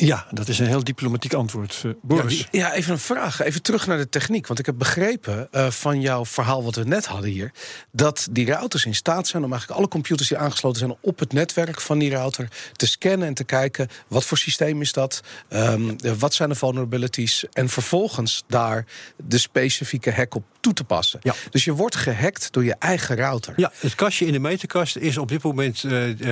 Ja, 0.00 0.26
dat 0.30 0.48
is 0.48 0.58
een 0.58 0.66
heel 0.66 0.84
diplomatiek 0.84 1.34
antwoord. 1.34 1.82
Uh, 1.86 1.92
Boris. 2.02 2.38
Ja, 2.38 2.46
ja, 2.50 2.74
even 2.74 2.92
een 2.92 2.98
vraag. 2.98 3.40
Even 3.40 3.62
terug 3.62 3.86
naar 3.86 3.98
de 3.98 4.08
techniek. 4.08 4.46
Want 4.46 4.58
ik 4.58 4.66
heb 4.66 4.78
begrepen 4.78 5.48
uh, 5.52 5.70
van 5.70 6.00
jouw 6.00 6.24
verhaal 6.24 6.64
wat 6.64 6.74
we 6.74 6.84
net 6.84 7.06
hadden 7.06 7.30
hier... 7.30 7.52
dat 7.92 8.28
die 8.30 8.46
routers 8.46 8.84
in 8.84 8.94
staat 8.94 9.28
zijn 9.28 9.44
om 9.44 9.50
eigenlijk 9.50 9.80
alle 9.80 9.90
computers 9.90 10.28
die 10.28 10.38
aangesloten 10.38 10.78
zijn... 10.78 10.96
op 11.00 11.18
het 11.18 11.32
netwerk 11.32 11.80
van 11.80 11.98
die 11.98 12.10
router 12.10 12.48
te 12.72 12.86
scannen 12.86 13.28
en 13.28 13.34
te 13.34 13.44
kijken... 13.44 13.88
wat 14.08 14.24
voor 14.24 14.38
systeem 14.38 14.80
is 14.80 14.92
dat, 14.92 15.20
um, 15.50 15.96
wat 16.18 16.34
zijn 16.34 16.48
de 16.48 16.54
vulnerabilities... 16.54 17.44
en 17.52 17.68
vervolgens 17.68 18.44
daar 18.46 18.86
de 19.16 19.38
specifieke 19.38 20.12
hack 20.12 20.34
op 20.34 20.44
toe 20.60 20.72
te 20.72 20.84
passen. 20.84 21.20
Ja. 21.22 21.34
Dus 21.50 21.64
je 21.64 21.72
wordt 21.72 21.96
gehackt 21.96 22.52
door 22.52 22.64
je 22.64 22.76
eigen 22.78 23.16
router. 23.16 23.52
Ja, 23.56 23.72
het 23.78 23.94
kastje 23.94 24.26
in 24.26 24.32
de 24.32 24.38
meterkast 24.38 24.96
is 24.96 25.18
op 25.18 25.28
dit 25.28 25.42
moment 25.42 25.78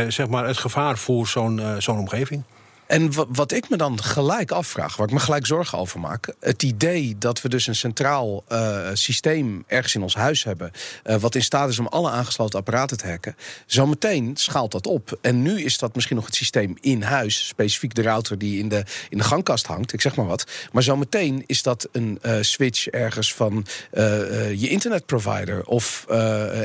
zeg 0.09 0.29
maar 0.29 0.47
het 0.47 0.59
gevaar 0.59 0.99
voor 0.99 1.26
zo'n 1.26 1.61
zo'n 1.79 1.99
omgeving. 1.99 2.43
En 2.88 3.12
wat 3.29 3.52
ik 3.52 3.69
me 3.69 3.76
dan 3.76 4.02
gelijk 4.02 4.50
afvraag, 4.50 4.96
waar 4.96 5.06
ik 5.06 5.12
me 5.12 5.20
gelijk 5.20 5.46
zorgen 5.46 5.79
over 5.79 6.00
maak, 6.00 6.35
het 6.40 6.62
idee 6.62 7.17
dat 7.19 7.40
we 7.40 7.49
dus 7.49 7.67
een 7.67 7.75
centraal 7.75 8.44
uh, 8.52 8.88
systeem 8.93 9.64
ergens 9.67 9.94
in 9.94 10.02
ons 10.02 10.14
huis 10.14 10.44
hebben, 10.44 10.70
uh, 11.05 11.17
wat 11.17 11.35
in 11.35 11.43
staat 11.43 11.69
is 11.69 11.79
om 11.79 11.87
alle 11.87 12.11
aangesloten 12.11 12.58
apparaten 12.58 12.96
te 12.96 13.06
hacken, 13.06 13.37
zometeen 13.67 14.37
schaalt 14.37 14.73
dat 14.73 14.87
op. 14.87 15.19
En 15.20 15.43
nu 15.43 15.62
is 15.62 15.79
dat 15.79 15.94
misschien 15.94 16.17
nog 16.17 16.26
het 16.26 16.35
systeem 16.35 16.76
in 16.81 17.02
huis, 17.02 17.46
specifiek 17.46 17.94
de 17.94 18.02
router 18.02 18.38
die 18.38 18.58
in 18.58 18.69
de, 18.69 18.85
in 19.08 19.19
de 19.19 19.25
gangkast 19.25 19.67
hangt, 19.67 19.93
ik 19.93 20.00
zeg 20.00 20.17
maar 20.17 20.26
wat. 20.26 20.46
Maar 20.73 20.82
zometeen 20.82 21.44
is 21.46 21.62
dat 21.62 21.88
een 21.93 22.19
uh, 22.23 22.37
switch 22.41 22.87
ergens 22.87 23.34
van 23.34 23.67
je 24.56 24.69
internetprovider. 24.69 25.64
Of, 25.64 26.05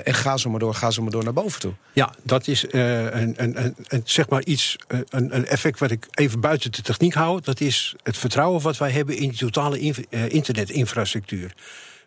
en 0.03 0.13
ga 0.13 0.37
zo 0.37 0.49
maar 0.49 0.59
door, 0.59 0.73
ga 0.73 0.91
zo 0.91 1.01
maar 1.01 1.11
door 1.11 1.23
naar 1.23 1.33
boven 1.33 1.59
toe. 1.59 1.73
Ja, 1.93 2.13
dat 2.23 2.47
is 2.47 2.65
een, 2.69 3.33
een, 3.43 3.75
een, 3.87 4.01
zeg 4.05 4.29
maar 4.29 4.43
iets, 4.43 4.75
een, 4.87 5.35
een 5.35 5.45
effect 5.45 5.79
wat 5.79 5.91
ik 5.91 6.07
even 6.13 6.39
buiten 6.39 6.71
de 6.71 6.81
techniek 6.81 7.13
houden, 7.13 7.44
dat 7.44 7.62
is 7.62 7.95
het 8.04 8.18
vertrouwen 8.18 8.62
wat 8.62 8.77
wij 8.77 8.92
hebben 8.92 9.18
in 9.18 9.30
die 9.30 9.38
totale 9.38 9.80
uh, 9.80 9.94
internetinfrastructuur. 10.30 11.54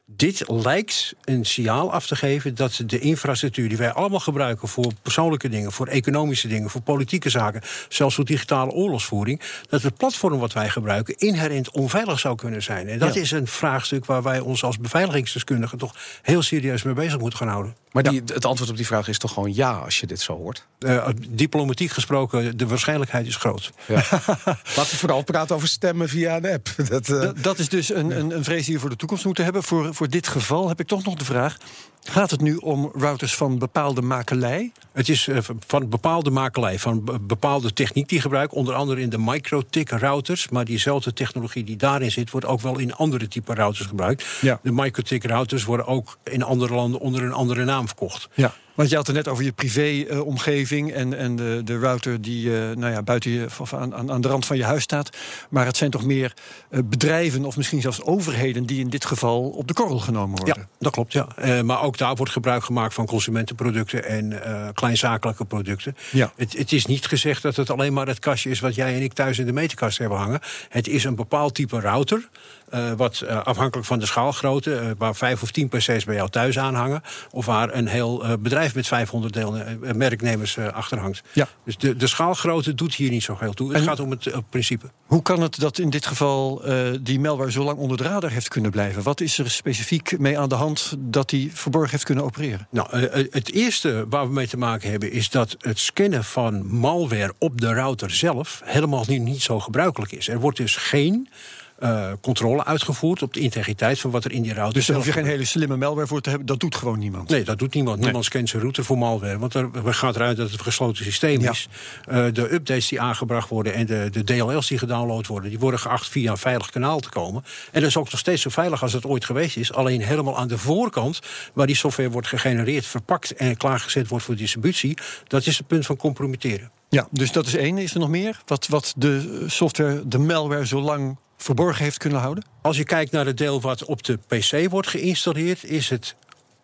Dit 0.09 0.45
lijkt 0.49 1.15
een 1.25 1.45
signaal 1.45 1.93
af 1.93 2.07
te 2.07 2.17
geven 2.17 2.55
dat 2.55 2.83
de 2.87 2.99
infrastructuur 2.99 3.69
die 3.69 3.79
wij 3.79 3.93
allemaal 3.93 4.21
gebruiken 4.21 4.69
voor 4.69 4.93
persoonlijke 5.03 5.49
dingen, 5.49 5.73
voor 5.73 5.87
economische 5.87 6.49
dingen, 6.49 6.71
voor 6.71 6.81
politieke 6.81 7.31
zaken, 7.31 7.63
zelfs 7.89 8.15
voor 8.15 8.25
digitale 8.25 8.71
oorlogsvoering, 8.71 9.41
dat 9.69 9.83
het 9.83 9.97
platform 9.97 10.39
wat 10.39 10.53
wij 10.53 10.69
gebruiken 10.69 11.17
inherent 11.17 11.71
onveilig 11.71 12.19
zou 12.19 12.37
kunnen 12.37 12.63
zijn. 12.63 12.89
En 12.89 12.99
dat 12.99 13.17
is 13.17 13.31
een 13.31 13.47
vraagstuk 13.47 14.05
waar 14.05 14.23
wij 14.23 14.41
ons 14.41 14.65
als 14.65 14.79
beveiligingsdeskundigen 14.79 15.79
toch 15.79 15.95
heel 16.23 16.43
serieus 16.43 16.83
mee 16.83 16.95
bezig 16.95 17.19
moeten 17.19 17.39
gaan 17.39 17.49
houden. 17.49 17.77
Maar 17.97 18.03
die, 18.03 18.23
het 18.27 18.45
antwoord 18.45 18.71
op 18.71 18.77
die 18.77 18.87
vraag 18.87 19.09
is 19.09 19.19
toch 19.19 19.33
gewoon 19.33 19.55
ja 19.55 19.73
als 19.73 20.01
je 20.01 20.07
dit 20.07 20.21
zo 20.21 20.37
hoort? 20.37 20.67
Uh, 20.79 21.09
diplomatiek 21.29 21.91
gesproken, 21.91 22.57
de 22.57 22.67
waarschijnlijkheid 22.67 23.27
is 23.27 23.37
groot. 23.37 23.73
Ja. 23.87 23.95
Laten 24.77 24.91
we 24.91 24.97
vooral 24.97 25.23
praten 25.23 25.57
over 25.57 25.69
stemmen 25.69 26.09
via 26.09 26.37
een 26.37 26.47
app. 26.47 26.69
Dat, 26.89 27.09
uh... 27.09 27.31
dat 27.41 27.59
is 27.59 27.69
dus 27.69 27.95
een, 27.95 28.19
een, 28.19 28.31
een 28.31 28.45
vrees 28.45 28.65
die 28.65 28.75
we 28.75 28.81
voor 28.81 28.91
de 28.91 28.97
toekomst 28.97 29.25
moeten 29.25 29.45
hebben. 29.45 29.63
Voor, 29.63 29.95
voor 29.97 30.09
dit 30.09 30.29
geval 30.29 30.69
heb 30.69 30.81
ik 30.81 30.87
toch 30.87 31.05
nog 31.05 31.15
de 31.15 31.25
vraag: 31.25 31.57
Gaat 32.03 32.31
het 32.31 32.41
nu 32.41 32.57
om 32.57 32.91
routers 32.95 33.35
van 33.35 33.59
bepaalde 33.59 34.03
makelij? 34.03 34.73
Het 34.93 35.09
is 35.09 35.27
uh, 35.27 35.39
van 35.67 35.89
bepaalde 35.89 36.31
makelij, 36.31 36.79
van 36.79 37.19
bepaalde 37.21 37.73
techniek 37.73 38.09
die 38.09 38.21
gebruiken. 38.21 38.57
Onder 38.57 38.75
andere 38.75 39.01
in 39.01 39.09
de 39.09 39.19
microtik 39.19 39.91
routers. 39.91 40.49
Maar 40.49 40.65
diezelfde 40.65 41.13
technologie 41.13 41.65
die 41.65 41.77
daarin 41.77 42.11
zit, 42.11 42.31
wordt 42.31 42.47
ook 42.47 42.61
wel 42.61 42.79
in 42.79 42.95
andere 42.95 43.29
type 43.29 43.55
routers 43.55 43.87
gebruikt. 43.89 44.25
Ja. 44.41 44.61
De 44.63 44.73
microtik 44.73 45.25
routers 45.25 45.65
worden 45.65 45.87
ook 45.87 46.19
in 46.25 46.43
andere 46.43 46.75
landen 46.75 47.01
onder 47.01 47.23
een 47.23 47.33
andere 47.33 47.65
naam 47.65 47.87
verkocht. 47.87 48.29
Ja. 48.35 48.55
Want 48.77 48.89
je 48.89 48.97
had 48.97 49.07
het 49.07 49.17
net 49.17 49.29
over 49.29 49.45
je 49.45 49.53
privé-omgeving 49.53 50.93
en, 50.93 51.19
en 51.19 51.37
de, 51.37 51.61
de 51.65 51.79
router 51.79 52.23
die 52.23 52.47
uh, 52.47 52.53
nou 52.77 52.93
ja, 52.93 53.03
buiten 53.03 53.31
je, 53.31 53.47
of 53.61 53.75
aan, 53.75 54.11
aan 54.11 54.21
de 54.21 54.29
rand 54.29 54.47
van 54.47 54.57
je 54.57 54.65
huis 54.65 54.83
staat. 54.83 55.17
Maar 55.51 55.67
het 55.67 55.77
zijn 55.77 55.91
toch 55.91 56.05
meer 56.05 56.35
uh, 56.71 56.81
bedrijven 56.85 57.45
of 57.45 57.57
misschien 57.57 57.81
zelfs 57.81 58.03
overheden 58.03 58.67
die 58.67 58.81
in 58.81 58.89
dit 58.89 59.05
geval 59.05 59.43
op 59.43 59.69
de 59.69 59.75
korrel 59.75 59.99
genomen 59.99 60.37
worden. 60.37 60.57
Ja, 60.59 60.69
dat 60.79 60.93
klopt. 60.93 61.13
Ja. 61.13 61.29
Uh, 61.45 61.61
maar 61.61 61.83
ook 61.83 61.99
daar 61.99 62.15
wordt 62.15 62.33
gebruik 62.33 62.65
gemaakt 62.65 62.95
van 62.95 63.07
consumentenproducten 63.07 64.05
en 64.05 64.41
kleinzakelijke 64.75 65.45
producten. 65.45 65.97
Ja. 66.13 66.33
Het, 66.37 66.59
het, 66.59 66.73
is 66.73 66.87
niet 66.87 67.07
gezegd 67.07 67.43
dat 67.43 67.57
het 67.57 67.71
alleen 67.71 67.93
maar 67.93 68.07
het 68.07 68.19
kastje 68.19 68.51
is 68.51 68.61
wat 68.61 68.75
jij 68.75 68.95
en 68.95 69.03
ik 69.03 69.13
thuis 69.13 69.39
in 69.39 69.47
de 69.47 69.53
meterkast 69.53 69.99
hebben 69.99 70.19
hangen. 70.19 70.41
Het 70.69 70.89
is 70.89 71.05
een 71.05 71.15
bepaald 71.15 71.55
type 71.55 71.81
router. 71.81 72.29
Uh, 72.75 72.93
wat 72.93 73.23
uh, 73.25 73.43
afhankelijk 73.43 73.87
van 73.87 73.99
de 73.99 74.07
schaalgrootte, 74.07 74.71
uh, 74.71 74.91
waar 74.99 75.15
vijf 75.15 75.43
of 75.43 75.51
tien 75.51 75.69
PC's 75.69 76.05
bij 76.05 76.15
jou 76.15 76.31
thuis 76.31 76.59
aanhangen, 76.59 77.03
of 77.31 77.47
waar 77.47 77.75
een 77.75 77.87
heel 77.87 78.39
bedrijf 78.39 78.75
met 78.75 78.87
500 78.87 79.33
deel, 79.33 79.57
merknemers 79.95 80.59
achterhangt. 80.59 81.23
Ja. 81.33 81.49
Dus 81.65 81.77
de, 81.77 81.97
de 81.97 82.07
schaalgrootte 82.07 82.75
doet 82.75 82.95
hier 82.95 83.11
niet 83.11 83.23
zo 83.23 83.37
heel 83.41 83.53
toe. 83.53 83.75
Het 83.75 83.83
gaat 83.83 84.01
om 84.01 84.11
het 84.11 84.31
principe. 84.51 84.87
Hoe 85.07 85.23
kan 85.23 85.41
het 85.41 85.61
dat 85.61 85.79
in 85.79 85.91
dit 85.91 86.07
geval 86.07 86.63
die 87.01 87.21
malware 87.21 87.51
zo 87.51 87.65
lang 87.65 87.79
onder 87.79 87.97
de 87.97 88.03
radar 88.03 88.31
heeft 88.31 88.49
kunnen 88.49 88.71
blijven? 88.71 89.03
Wat 89.03 89.21
is 89.21 89.39
er 89.39 89.51
specifiek 89.51 90.19
mee 90.19 90.39
aan 90.39 90.49
de 90.49 90.55
hand 90.55 90.95
dat 90.99 91.29
die 91.29 91.51
verborgen 91.55 91.91
heeft 91.91 92.05
kunnen 92.05 92.25
opereren? 92.25 92.67
Nou, 92.71 92.99
het 93.31 93.53
eerste 93.53 94.07
waar 94.09 94.27
we 94.27 94.33
mee 94.33 94.49
te 94.49 94.57
maken 94.57 94.91
hebben 94.91 95.13
is 95.13 95.31
dat 95.31 95.57
het 95.59 95.79
scannen 95.79 96.25
van 96.25 96.67
malware 96.67 97.35
op 97.39 97.61
de 97.61 97.75
router 97.75 98.11
zelf 98.11 98.61
helemaal 98.65 99.05
niet, 99.07 99.23
niet 99.23 99.43
zo 99.43 99.61
gebruikelijk 99.61 100.13
is. 100.13 100.29
Er 100.29 100.41
wordt 100.41 100.57
dus 100.57 100.77
geen 100.77 101.29
eh, 101.79 102.13
controle 102.21 102.65
uitgevoerd 102.65 103.23
op 103.23 103.33
de 103.33 103.41
integriteit 103.41 104.01
van 104.01 104.11
wat 104.11 104.25
er 104.25 104.33
in 104.33 104.43
die 104.43 104.55
router 104.55 104.75
Dus 104.75 104.87
daar 104.87 104.97
hoef 104.97 105.07
je 105.07 105.13
geen 105.13 105.25
hele 105.25 105.45
slimme 105.45 105.77
malware 105.77 106.07
voor 106.07 106.21
te 106.21 106.29
hebben. 106.29 106.47
Dat 106.47 106.61
doet 106.61 106.75
gewoon 106.75 106.99
niemand. 106.99 107.29
Nee, 107.29 107.45
dat 107.45 107.59
doet 107.59 107.75
niemand. 107.75 108.01
Niemand 108.01 108.25
scant 108.25 108.49
zijn 108.49 108.63
router 108.63 108.85
voor 108.85 108.99
malware. 108.99 109.39
Want 109.39 109.55
er 109.55 109.71
gaat 109.85 110.17
eruit 110.17 110.37
dat 110.37 110.51
het 110.51 110.59
een 110.59 110.65
gesloten 110.65 111.05
systeem 111.05 111.41
Ja. 111.41 111.51
is. 111.51 111.69
Eh, 112.05 112.25
de 112.33 112.53
updates 112.53 112.89
die 112.89 113.01
aangebracht 113.01 113.49
worden 113.49 113.75
en 113.75 113.87
de, 113.87 114.09
de 114.11 114.25
DLL's 114.25 114.69
die 114.69 114.79
gedownload 114.79 115.27
worden... 115.27 115.51
die 115.51 115.59
worden 115.59 115.81
geacht 115.81 116.09
via 116.09 116.31
een 116.31 116.39
veilig 116.39 116.71
kanaal 116.71 117.01
te 117.01 117.09
komen. 117.09 117.45
En 117.73 117.81
dat 117.81 117.89
is 117.91 117.97
ook 117.97 118.11
nog 118.11 118.21
steeds 118.21 118.43
zo 118.43 118.51
veilig 118.51 118.83
als 118.83 118.93
het 118.93 119.05
ooit 119.07 119.25
geweest 119.25 119.57
is. 119.57 119.73
Alleen 119.73 120.03
helemaal 120.03 120.39
aan 120.39 120.49
de 120.49 120.59
voorkant, 120.59 121.21
waar 121.53 121.67
die 121.67 121.77
software 121.77 122.11
wordt 122.11 122.29
gegenereerd... 122.29 122.87
verpakt 122.87 123.35
en 123.35 123.57
klaargezet 123.57 124.09
wordt 124.09 124.25
voor 124.25 124.37
distributie... 124.37 124.99
dat 125.27 125.47
is 125.47 125.59
het 125.59 125.67
punt 125.67 125.87
van 125.87 125.97
compromitteren. 125.97 126.71
Ja, 126.89 127.09
dus 127.11 127.33
dat 127.33 127.47
is 127.47 127.55
één. 127.55 127.79
Is 127.79 127.95
er 127.95 128.01
nog 128.01 128.09
meer? 128.09 128.41
Wat, 128.47 128.67
wat 128.67 128.95
de 128.97 129.45
software, 129.47 130.09
de 130.09 130.19
malware, 130.19 130.67
zo 130.67 130.81
lang 130.81 131.17
verborgen 131.37 131.85
heeft 131.85 131.99
kunnen 131.99 132.21
houden? 132.21 132.45
Als 132.63 132.77
je 132.77 132.85
kijkt 132.85 133.13
naar 133.13 133.27
het 133.27 133.37
deel 133.37 133.61
wat 133.61 133.85
op 133.85 134.03
de 134.03 134.19
PC 134.27 134.71
wordt 134.71 134.89
geïnstalleerd, 134.89 135.65
is 135.65 135.91
het 135.91 136.17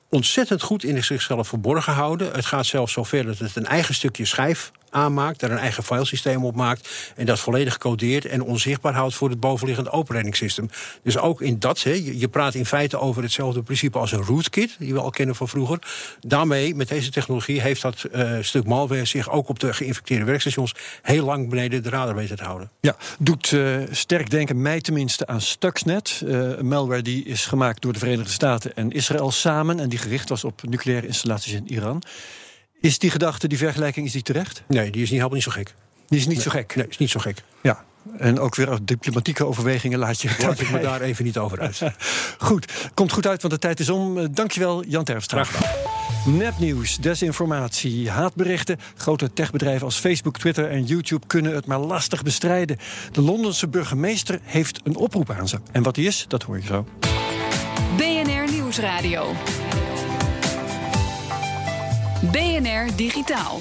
ontzettend 0.09 0.63
goed 0.63 0.85
in 0.85 1.05
zichzelf 1.05 1.49
verborgen 1.49 1.93
houden. 1.93 2.33
Het 2.33 2.47
gaat 2.47 2.67
zelfs 2.67 2.93
zover 2.93 3.25
dat 3.25 3.39
het 3.39 3.57
een 3.57 3.67
eigen 3.67 3.95
stukje 3.95 4.25
schijf 4.25 4.73
aanmaakt, 4.93 5.41
daar 5.41 5.51
een 5.51 5.59
eigen 5.59 5.85
filesysteem 5.85 6.45
op 6.45 6.55
maakt 6.55 7.13
en 7.17 7.27
dat 7.27 7.41
volledig 7.41 7.79
codeert 7.79 8.25
en 8.25 8.43
onzichtbaar 8.43 8.95
houdt 8.95 9.15
voor 9.15 9.29
het 9.29 9.41
bovenliggende 9.41 9.91
operating. 9.91 10.37
Dus 11.03 11.19
ook 11.19 11.43
in 11.43 11.59
dat, 11.59 11.83
hè, 11.83 11.93
je, 11.93 12.29
praat 12.29 12.55
in 12.55 12.67
feite 12.67 12.99
over 12.99 13.23
hetzelfde 13.23 13.63
principe 13.63 13.99
als 13.99 14.13
een 14.13 14.23
rootkit, 14.23 14.77
die 14.79 14.93
we 14.93 15.01
al 15.01 15.11
kennen 15.11 15.35
van 15.35 15.49
vroeger. 15.49 15.79
Daarmee, 16.21 16.75
met 16.75 16.89
deze 16.89 17.11
technologie, 17.11 17.61
heeft 17.61 17.83
dat 17.83 18.05
eh, 18.05 18.37
stuk 18.41 18.67
malware 18.67 19.05
zich 19.05 19.31
ook 19.31 19.49
op 19.49 19.59
de 19.59 19.75
geïnfecteerde 19.75 20.25
werkstations 20.25 20.75
heel 21.03 21.25
lang 21.25 21.49
beneden 21.49 21.83
de 21.83 21.89
radar 21.89 22.15
weten 22.15 22.37
te 22.37 22.45
houden. 22.45 22.71
Ja, 22.81 22.97
doet 23.19 23.53
eh, 23.53 23.77
sterk 23.91 24.31
denken 24.31 24.63
mij 24.63 24.81
tenminste 24.81 25.27
aan 25.27 25.41
Stuxnet. 25.41 26.23
een 26.25 26.69
malware 26.69 27.03
die 27.03 27.25
is 27.25 27.47
gemaakt 27.47 27.83
door 27.83 27.93
de 27.93 27.99
Verenigde 27.99 28.33
Staten 28.33 28.77
en 28.77 28.91
Israël 28.91 29.31
samen... 29.31 29.81
en 29.81 29.89
die 29.89 29.99
gericht 29.99 30.29
was 30.29 30.45
op 30.45 30.63
nucleaire 30.63 31.07
installaties 31.07 31.53
in 31.53 31.73
Iran. 31.73 32.03
Is 32.83 32.99
die 32.99 33.11
gedachte, 33.11 33.49
die 33.49 33.59
vergelijking, 33.59 34.07
is 34.07 34.13
die 34.13 34.23
terecht? 34.23 34.63
Nee, 34.69 34.91
die 34.91 35.03
is 35.03 35.11
niet, 35.11 35.11
helemaal 35.11 35.35
niet 35.35 35.43
zo 35.43 35.51
gek. 35.51 35.75
Die 36.09 36.19
is 36.19 36.27
niet 36.27 36.43
zo 36.43 36.51
gek. 36.51 36.75
Nee, 36.75 36.87
is 36.89 36.99
niet 36.99 37.11
zo 37.11 37.21
gek. 37.21 37.43
Ja, 37.61 37.85
en 38.19 38.39
ook 38.39 38.55
weer 38.55 38.71
uit 38.71 38.87
diplomatieke 38.87 39.47
overwegingen 39.47 39.99
laat 39.99 40.23
je... 40.23 40.37
Laat 40.41 40.61
ik 40.61 40.71
me 40.71 40.81
daar 40.81 41.01
even 41.01 41.25
niet 41.25 41.39
over 41.39 41.61
uit. 41.61 41.83
Goed, 42.39 42.73
komt 42.95 43.13
goed 43.13 43.27
uit, 43.27 43.43
want 43.43 43.55
de 43.55 43.61
tijd 43.61 43.81
is 43.81 43.89
om. 43.89 44.19
Eh, 44.19 44.25
Dankjewel, 44.31 44.85
Jan 44.85 45.05
Terpstra. 45.05 45.45
Nepnieuws, 46.27 46.97
desinformatie, 46.97 48.11
haatberichten. 48.11 48.79
Grote 48.97 49.33
techbedrijven 49.33 49.85
als 49.85 49.99
Facebook, 49.99 50.39
Twitter 50.39 50.71
en 50.71 50.85
YouTube 50.85 51.27
kunnen 51.27 51.55
het 51.55 51.67
maar 51.67 51.79
lastig 51.79 52.23
bestrijden. 52.23 52.79
De 53.13 53.21
Londense 53.21 53.69
burgemeester 53.69 54.41
heeft 54.43 54.81
een 54.85 54.97
oproep 54.97 55.31
aan 55.31 55.49
ze. 55.49 55.59
En 55.73 55.83
wat 55.83 55.95
die 55.95 56.07
is, 56.07 56.25
dat 56.29 56.43
hoor 56.43 56.57
je 56.57 56.67
zo. 56.67 56.87
BNR 57.97 58.51
Nieuwsradio. 58.53 59.35
BNR 62.31 62.97
Digitaal. 62.97 63.59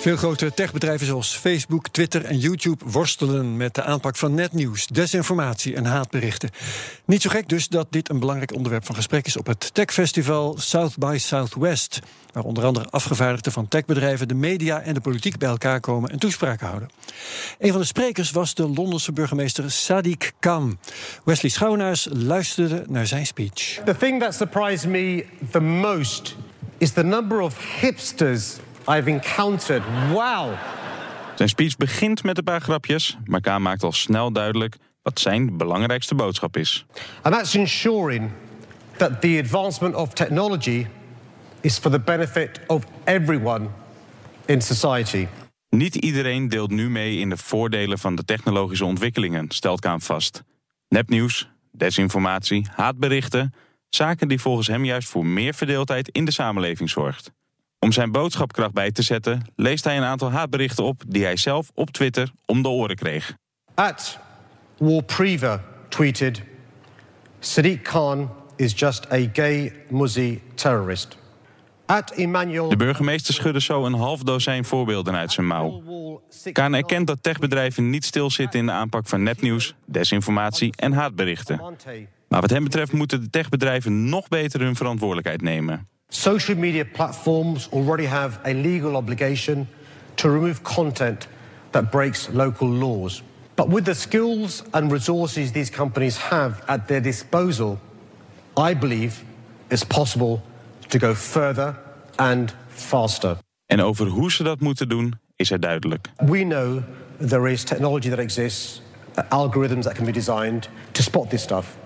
Veel 0.00 0.16
grote 0.16 0.54
techbedrijven 0.54 1.06
zoals 1.06 1.36
Facebook, 1.36 1.88
Twitter 1.88 2.24
en 2.24 2.38
YouTube 2.38 2.84
worstelen 2.86 3.56
met 3.56 3.74
de 3.74 3.82
aanpak 3.82 4.16
van 4.16 4.34
netnieuws, 4.34 4.86
desinformatie 4.86 5.74
en 5.74 5.84
haatberichten. 5.84 6.50
Niet 7.04 7.22
zo 7.22 7.30
gek 7.30 7.48
dus 7.48 7.68
dat 7.68 7.86
dit 7.90 8.10
een 8.10 8.18
belangrijk 8.18 8.54
onderwerp 8.54 8.86
van 8.86 8.94
gesprek 8.94 9.26
is 9.26 9.36
op 9.36 9.46
het 9.46 9.74
techfestival 9.74 10.54
South 10.58 10.98
by 10.98 11.16
Southwest, 11.18 12.00
waar 12.32 12.44
onder 12.44 12.64
andere 12.64 12.90
afgevaardigden 12.90 13.52
van 13.52 13.68
techbedrijven, 13.68 14.28
de 14.28 14.34
media 14.34 14.80
en 14.80 14.94
de 14.94 15.00
politiek 15.00 15.38
bij 15.38 15.48
elkaar 15.48 15.80
komen 15.80 16.10
en 16.10 16.18
toespraken 16.18 16.66
houden. 16.66 16.88
Een 17.58 17.70
van 17.70 17.80
de 17.80 17.86
sprekers 17.86 18.30
was 18.30 18.54
de 18.54 18.68
Londense 18.68 19.12
burgemeester 19.12 19.64
Sadiq 19.64 20.38
Khan. 20.38 20.78
Wesley 21.24 21.50
Schouwnaars 21.50 22.08
luisterde 22.10 22.84
naar 22.88 23.06
zijn 23.06 23.26
speech. 23.26 23.80
The 23.84 23.96
thing 23.96 24.20
that 24.20 24.34
surprised 24.34 24.88
me 24.88 25.24
the 25.50 25.60
most 25.60 26.36
is 26.80 26.92
the 26.92 27.04
number 27.04 27.40
of 27.40 27.80
hipsters 27.80 28.58
I've 28.88 29.10
encountered. 29.10 29.82
Wow. 30.12 30.52
Zijn 31.34 31.48
speech 31.48 31.76
begint 31.76 32.22
met 32.22 32.38
een 32.38 32.44
paar 32.44 32.60
grapjes, 32.60 33.18
maar 33.24 33.40
Kaan 33.40 33.62
maakt 33.62 33.82
al 33.82 33.92
snel 33.92 34.32
duidelijk 34.32 34.76
wat 35.02 35.20
zijn 35.20 35.56
belangrijkste 35.56 36.14
boodschap 36.14 36.56
is. 36.56 36.86
And 37.22 37.34
that's 37.34 37.54
ensuring 37.54 38.30
that 38.96 39.20
the 39.20 39.38
advancement 39.42 39.94
of 39.94 40.12
technology 40.12 40.86
is 41.60 41.78
for 41.78 41.90
the 41.90 42.00
benefit 42.00 42.60
of 42.66 42.84
everyone 43.04 43.68
in 44.44 44.62
society. 44.62 45.26
Niet 45.68 45.94
iedereen 45.94 46.48
deelt 46.48 46.70
nu 46.70 46.90
mee 46.90 47.18
in 47.18 47.28
de 47.28 47.36
voordelen 47.36 47.98
van 47.98 48.14
de 48.14 48.24
technologische 48.24 48.84
ontwikkelingen, 48.84 49.44
stelt 49.48 49.80
Kaan 49.80 50.00
vast. 50.00 50.42
Nepnieuws, 50.88 51.50
desinformatie, 51.72 52.66
haatberichten, 52.74 53.54
zaken 53.90 54.28
die 54.28 54.40
volgens 54.40 54.66
hem 54.66 54.84
juist 54.84 55.08
voor 55.08 55.26
meer 55.26 55.54
verdeeldheid 55.54 56.08
in 56.08 56.24
de 56.24 56.32
samenleving 56.32 56.90
zorgt. 56.90 57.30
Om 57.78 57.92
zijn 57.92 58.12
boodschapkracht 58.12 58.72
bij 58.72 58.92
te 58.92 59.02
zetten, 59.02 59.42
leest 59.56 59.84
hij 59.84 59.96
een 59.96 60.02
aantal 60.02 60.30
haatberichten 60.30 60.84
op 60.84 61.02
die 61.06 61.24
hij 61.24 61.36
zelf 61.36 61.70
op 61.74 61.90
Twitter 61.90 62.32
om 62.46 62.62
de 62.62 62.68
oren 62.68 62.96
kreeg. 62.96 63.34
At 63.74 64.18
tweeted, 65.88 66.42
Sadiq 67.40 67.82
Khan 67.82 68.30
is 68.56 68.72
just 68.76 69.12
a 69.12 69.28
gay 69.32 69.72
Muzzy 69.88 70.40
terrorist. 70.54 71.18
At 71.86 72.10
Emmanuel 72.10 72.68
De 72.68 72.76
burgemeester 72.76 73.34
schudde 73.34 73.60
zo 73.60 73.84
een 73.84 73.94
half 73.94 74.22
dozijn 74.22 74.64
voorbeelden 74.64 75.14
uit 75.14 75.32
zijn 75.32 75.46
mouw. 75.46 75.82
Kaan 76.52 76.74
erkent 76.74 77.06
dat 77.06 77.22
techbedrijven 77.22 77.90
niet 77.90 78.04
stilzitten 78.04 78.60
in 78.60 78.66
de 78.66 78.72
aanpak 78.72 79.08
van 79.08 79.22
nepnieuws, 79.22 79.74
desinformatie 79.86 80.72
en 80.76 80.92
haatberichten. 80.92 81.60
Maar 82.30 82.40
wat 82.40 82.50
hem 82.50 82.64
betreft 82.64 82.92
moeten 82.92 83.20
de 83.20 83.30
techbedrijven 83.30 84.08
nog 84.08 84.28
beter 84.28 84.60
hun 84.60 84.76
verantwoordelijkheid 84.76 85.42
nemen. 85.42 85.88
Social 86.08 86.56
media 86.56 86.84
platforms 86.92 87.70
already 87.72 88.04
have 88.04 88.38
a 88.46 88.52
legal 88.52 88.94
obligation 88.94 89.68
to 90.14 90.32
remove 90.32 90.62
content 90.62 91.28
that 91.70 91.90
breaks 91.90 92.28
local 92.32 92.68
laws. 92.68 93.22
But 93.54 93.66
with 93.66 93.84
the 93.84 93.94
skills 93.94 94.62
and 94.70 94.92
resources 94.92 95.50
these 95.50 95.72
companies 95.72 96.16
have 96.16 96.66
at 96.66 96.86
their 96.86 97.02
disposal, 97.02 97.78
I 98.70 98.76
believe 98.76 99.14
it's 99.68 99.84
possible 99.84 100.40
to 100.88 100.98
go 100.98 101.14
further 101.14 101.78
and 102.16 102.54
faster. 102.68 103.36
En 103.66 103.80
over 103.80 104.06
hoe 104.06 104.32
ze 104.32 104.42
dat 104.42 104.60
moeten 104.60 104.88
doen, 104.88 105.18
is 105.36 105.50
er 105.50 105.60
duidelijk. 105.60 106.08
We 106.16 106.42
know 106.42 106.82
there 107.28 107.50
is 107.50 107.62
technology 107.62 108.08
that 108.08 108.18
exists, 108.18 108.82
uh, 109.18 109.24
algorithms 109.28 109.84
that 109.84 109.94
can 109.94 110.04
be 110.04 110.12
designed 110.12 110.68
to 110.92 111.02
spot 111.02 111.30
this 111.30 111.42
stuff. 111.42 111.78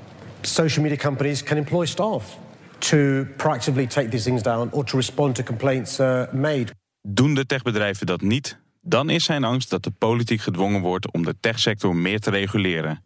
Social 0.47 0.83
media 0.83 0.99
companies 0.99 1.43
can 1.43 1.57
employ 1.57 1.87
staff 1.87 2.39
to 2.79 3.27
proactively 3.37 3.87
take 3.87 4.09
these 4.09 4.25
things 4.25 4.43
down 4.43 4.69
or 4.73 4.85
to 4.85 4.97
respond 4.97 5.35
to 5.35 5.43
complaints 5.43 5.99
uh, 5.99 6.33
made. 6.33 6.67
Doen 7.03 7.35
de 7.35 7.47
techbedrijven 7.47 8.07
dat 8.07 8.21
niet, 8.21 8.59
dan 8.81 9.11
is 9.11 9.25
zijn 9.25 9.45
angst 9.45 9.71
dat 9.71 9.83
de 9.83 9.91
politiek 9.91 10.41
gedwongen 10.41 10.81
wordt 10.81 11.13
om 11.13 11.25
de 11.25 11.35
techsector 11.41 11.97
meer 11.97 12.21
te 12.21 12.31
reguleren. 12.31 13.03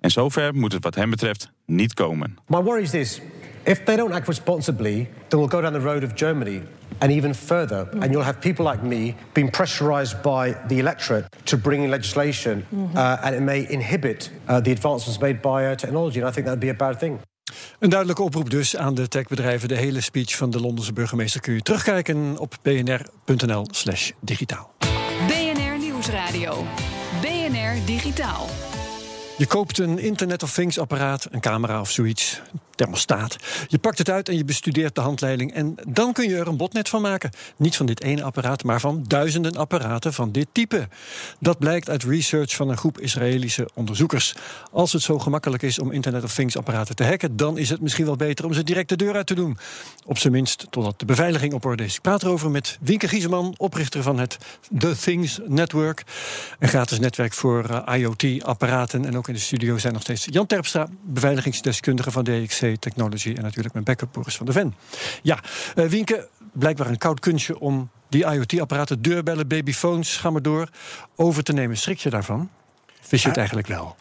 En 0.00 0.10
zover 0.10 0.54
moet 0.54 0.72
het 0.72 0.84
wat 0.84 0.94
hem 0.94 1.10
betreft 1.10 1.50
niet 1.66 1.94
komen. 1.94 2.36
My 2.46 2.62
worry 2.62 2.82
is 2.82 2.90
this 2.90 3.20
if 3.66 3.84
they 3.84 3.96
don't 3.96 4.12
act 4.12 4.28
responsibly, 4.28 5.08
then 5.28 5.40
we'll 5.40 5.48
go 5.48 5.60
down 5.60 5.72
the 5.72 5.80
road 5.80 6.04
of 6.04 6.14
Germany 6.14 6.62
and 7.00 7.12
even 7.12 7.34
further. 7.34 7.88
And 8.00 8.12
you'll 8.12 8.24
have 8.24 8.40
people 8.40 8.64
like 8.64 8.82
me 8.82 9.14
being 9.34 9.50
pressurized 9.50 10.22
by 10.22 10.54
the 10.68 10.78
electorate 10.78 11.24
to 11.44 11.56
bring 11.56 11.82
in 11.82 11.90
legislation, 11.90 12.64
uh, 12.94 13.18
and 13.22 13.34
it 13.34 13.42
may 13.42 13.66
inhibit 13.68 14.30
uh, 14.48 14.60
the 14.60 14.70
advancements 14.70 15.20
made 15.20 15.40
by 15.40 15.66
uh, 15.66 15.74
technology. 15.74 16.20
And 16.20 16.28
I 16.28 16.32
think 16.32 16.46
that 16.46 16.52
would 16.52 16.60
be 16.60 16.70
a 16.70 16.74
bad 16.74 16.98
thing. 16.98 17.20
Een 17.78 17.90
duidelijke 17.90 18.22
oproep 18.22 18.50
dus 18.50 18.76
aan 18.76 18.94
de 18.94 19.08
techbedrijven. 19.08 19.68
De 19.68 19.74
hele 19.74 20.00
speech 20.00 20.36
van 20.36 20.50
de 20.50 20.60
Londense 20.60 20.92
burgemeester 20.92 21.40
kun 21.40 21.54
je 21.54 21.62
terugkijken 21.62 22.38
op 22.38 22.54
bnr.nl/slash 22.62 24.10
digitaal. 24.20 24.74
BNR 25.26 25.78
Nieuwsradio. 25.78 26.64
BNR 27.20 27.86
Digitaal. 27.86 28.46
Je 29.38 29.46
koopt 29.46 29.78
een 29.78 29.98
Internet 29.98 30.42
of 30.42 30.52
Things 30.52 30.78
apparaat, 30.78 31.28
een 31.30 31.40
camera 31.40 31.80
of 31.80 31.90
zoiets, 31.90 32.42
thermostaat. 32.76 33.36
Je 33.68 33.78
pakt 33.78 33.98
het 33.98 34.10
uit 34.10 34.28
en 34.28 34.36
je 34.36 34.44
bestudeert 34.44 34.94
de 34.94 35.00
handleiding. 35.00 35.54
En 35.54 35.74
dan 35.88 36.12
kun 36.12 36.28
je 36.28 36.36
er 36.36 36.48
een 36.48 36.56
botnet 36.56 36.88
van 36.88 37.02
maken. 37.02 37.30
Niet 37.56 37.76
van 37.76 37.86
dit 37.86 38.02
ene 38.02 38.22
apparaat, 38.22 38.64
maar 38.64 38.80
van 38.80 39.04
duizenden 39.06 39.56
apparaten 39.56 40.12
van 40.12 40.32
dit 40.32 40.46
type. 40.52 40.88
Dat 41.40 41.58
blijkt 41.58 41.90
uit 41.90 42.04
research 42.04 42.54
van 42.54 42.68
een 42.68 42.76
groep 42.76 43.00
Israëlische 43.00 43.68
onderzoekers. 43.74 44.34
Als 44.72 44.92
het 44.92 45.02
zo 45.02 45.18
gemakkelijk 45.18 45.62
is 45.62 45.78
om 45.78 45.92
Internet 45.92 46.24
of 46.24 46.34
Things 46.34 46.56
apparaten 46.56 46.96
te 46.96 47.04
hacken, 47.04 47.36
dan 47.36 47.58
is 47.58 47.70
het 47.70 47.80
misschien 47.80 48.04
wel 48.04 48.16
beter 48.16 48.44
om 48.44 48.52
ze 48.52 48.64
direct 48.64 48.88
de 48.88 48.96
deur 48.96 49.14
uit 49.14 49.26
te 49.26 49.34
doen. 49.34 49.58
Op 50.04 50.18
zijn 50.18 50.32
minst 50.32 50.66
totdat 50.70 50.98
de 50.98 51.04
beveiliging 51.04 51.52
op 51.52 51.64
orde 51.64 51.84
is. 51.84 51.94
Ik 51.94 52.00
praat 52.00 52.22
erover 52.22 52.50
met 52.50 52.78
Wienke 52.80 53.08
Gieseman, 53.08 53.54
oprichter 53.56 54.02
van 54.02 54.18
het 54.18 54.38
The 54.78 54.96
Things 54.96 55.38
Network. 55.46 56.02
Een 56.58 56.68
gratis 56.68 56.98
netwerk 56.98 57.32
voor 57.32 57.64
eh, 57.64 57.98
IoT-apparaten. 57.98 59.04
En 59.04 59.16
ook 59.16 59.28
in 59.28 59.34
de 59.34 59.40
studio 59.40 59.78
zijn 59.78 59.92
nog 59.92 60.02
steeds 60.02 60.26
Jan 60.30 60.46
Terpstra, 60.46 60.88
beveiligingsdeskundige 61.02 62.10
van 62.10 62.24
DXC 62.24 62.65
Technology. 62.72 63.32
En 63.36 63.42
natuurlijk 63.42 63.72
mijn 63.72 63.84
backup 63.84 64.12
Boris 64.12 64.36
van 64.36 64.46
der 64.46 64.54
Ven. 64.54 64.74
Ja, 65.22 65.40
eh, 65.74 65.86
Wienke, 65.86 66.28
blijkbaar 66.52 66.86
een 66.86 66.98
koud 66.98 67.20
kunstje 67.20 67.58
om 67.58 67.90
die 68.08 68.24
IoT-apparaten, 68.24 69.02
deurbellen, 69.02 69.48
babyphones, 69.48 70.16
ga 70.16 70.30
maar 70.30 70.42
door, 70.42 70.68
over 71.16 71.42
te 71.42 71.52
nemen. 71.52 71.76
Schrik 71.76 71.98
je 71.98 72.10
daarvan? 72.10 72.50
Wist 73.08 73.22
je 73.22 73.28
het 73.28 73.38
eigenlijk 73.38 73.68
wel? 73.68 73.96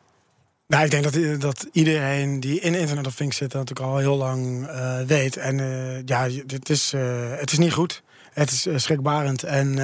Nou, 0.67 0.83
ik 0.83 0.91
denk 0.91 1.03
dat, 1.03 1.41
dat 1.41 1.67
iedereen 1.71 2.39
die 2.39 2.59
in 2.59 2.75
Internet 2.75 3.07
of 3.07 3.15
Things 3.15 3.37
zit... 3.37 3.51
dat 3.51 3.59
natuurlijk 3.59 3.89
al 3.89 3.97
heel 3.97 4.17
lang 4.17 4.67
uh, 4.67 4.99
weet. 5.01 5.37
En 5.37 5.57
uh, 5.57 6.01
ja, 6.05 6.29
het 6.47 6.69
is, 6.69 6.93
uh, 6.93 7.01
het 7.29 7.51
is 7.51 7.57
niet 7.57 7.73
goed. 7.73 8.03
Het 8.33 8.51
is 8.51 8.83
schrikbarend. 8.83 9.43
En 9.43 9.75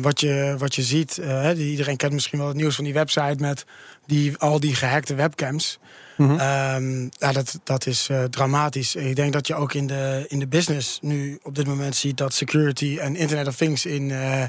wat, 0.00 0.20
je, 0.20 0.54
wat 0.58 0.74
je 0.74 0.82
ziet... 0.82 1.20
iedereen 1.56 1.96
kent 1.96 2.12
misschien 2.12 2.38
wel 2.38 2.48
het 2.48 2.56
nieuws 2.56 2.74
van 2.74 2.84
die 2.84 2.92
website... 2.92 3.36
met 3.38 3.64
die, 4.06 4.36
al 4.36 4.60
die 4.60 4.74
gehackte 4.74 5.14
webcams... 5.14 5.78
Mm 6.26 7.08
ja, 7.18 7.32
dat, 7.32 7.60
dat 7.64 7.86
is 7.86 8.08
uh, 8.10 8.24
dramatisch. 8.24 8.94
Ik 8.94 9.16
denk 9.16 9.32
dat 9.32 9.46
je 9.46 9.54
ook 9.54 9.74
in 9.74 9.86
de, 9.86 10.24
in 10.28 10.38
de 10.38 10.46
business 10.46 10.98
nu 11.02 11.38
op 11.42 11.54
dit 11.54 11.66
moment 11.66 11.96
ziet 11.96 12.16
dat 12.16 12.34
security 12.34 12.98
en 13.00 13.16
Internet 13.16 13.46
of 13.46 13.56
Things 13.56 13.86
in, 13.86 14.08
uh, 14.08 14.42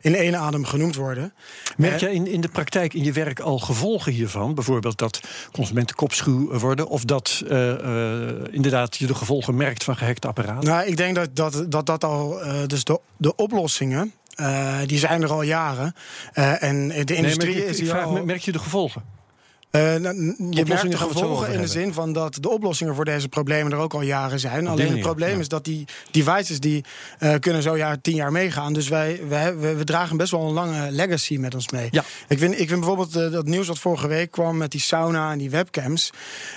in 0.00 0.14
één 0.14 0.36
adem 0.36 0.64
genoemd 0.64 0.94
worden. 0.94 1.32
Merk 1.76 1.92
eh, 1.92 2.00
je 2.00 2.14
in, 2.14 2.26
in 2.26 2.40
de 2.40 2.48
praktijk 2.48 2.94
in 2.94 3.04
je 3.04 3.12
werk 3.12 3.40
al 3.40 3.58
gevolgen 3.58 4.12
hiervan? 4.12 4.54
Bijvoorbeeld 4.54 4.98
dat 4.98 5.20
consumenten 5.52 5.96
kopschuw 5.96 6.58
worden 6.58 6.88
of 6.88 7.04
dat 7.04 7.42
inderdaad 8.50 8.96
je 8.96 9.06
de 9.06 9.14
gevolgen 9.14 9.56
merkt 9.56 9.84
van 9.84 9.96
gehackte 9.96 10.26
apparaten? 10.26 10.68
Nou, 10.68 10.86
ik 10.86 10.96
denk 10.96 11.14
dat 11.14 11.36
dat, 11.36 11.64
dat, 11.68 11.86
dat 11.86 12.04
al, 12.04 12.38
dus 12.66 12.84
de, 12.84 13.00
de 13.16 13.36
oplossingen. 13.36 14.12
die 14.86 14.98
zijn 14.98 15.22
er 15.22 15.30
al 15.30 15.42
jaren. 15.42 15.94
en 16.32 16.88
de 16.88 17.14
industrie 17.14 17.54
nee, 17.54 17.64
is 17.64 17.88
vraag, 17.88 18.04
al... 18.04 18.24
Merk 18.24 18.40
je 18.40 18.52
de 18.52 18.58
gevolgen? 18.58 19.17
Uh, 19.70 19.94
je 20.50 20.64
merkt 20.66 20.90
de 20.90 20.96
gevolgen 20.96 21.52
in 21.52 21.60
de 21.60 21.66
zin 21.66 21.92
van 21.92 22.12
dat 22.12 22.38
de 22.40 22.48
oplossingen 22.48 22.94
voor 22.94 23.04
deze 23.04 23.28
problemen 23.28 23.72
er 23.72 23.78
ook 23.78 23.94
al 23.94 24.02
jaren 24.02 24.40
zijn. 24.40 24.66
Alleen 24.66 24.90
het 24.90 25.00
probleem 25.00 25.40
is 25.40 25.48
dat 25.48 25.64
die 25.64 25.84
devices 26.10 26.60
die 26.60 26.84
uh, 27.20 27.34
kunnen 27.40 27.62
zo 27.62 27.76
jaar, 27.76 28.00
tien 28.00 28.14
jaar 28.14 28.32
meegaan. 28.32 28.72
Dus 28.72 28.88
wij, 28.88 29.20
wij 29.28 29.56
we, 29.56 29.74
we, 29.74 29.84
dragen 29.84 30.16
best 30.16 30.30
wel 30.30 30.40
een 30.40 30.52
lange 30.52 30.90
legacy 30.90 31.36
met 31.36 31.54
ons 31.54 31.70
mee. 31.70 31.88
Ja. 31.90 32.04
Ik, 32.28 32.38
vind, 32.38 32.52
ik 32.52 32.68
vind 32.68 32.80
bijvoorbeeld 32.80 33.16
uh, 33.16 33.32
dat 33.32 33.46
nieuws 33.46 33.66
wat 33.66 33.78
vorige 33.78 34.08
week 34.08 34.30
kwam 34.30 34.56
met 34.56 34.70
die 34.70 34.80
sauna 34.80 35.32
en 35.32 35.38
die 35.38 35.50
webcams. 35.50 36.10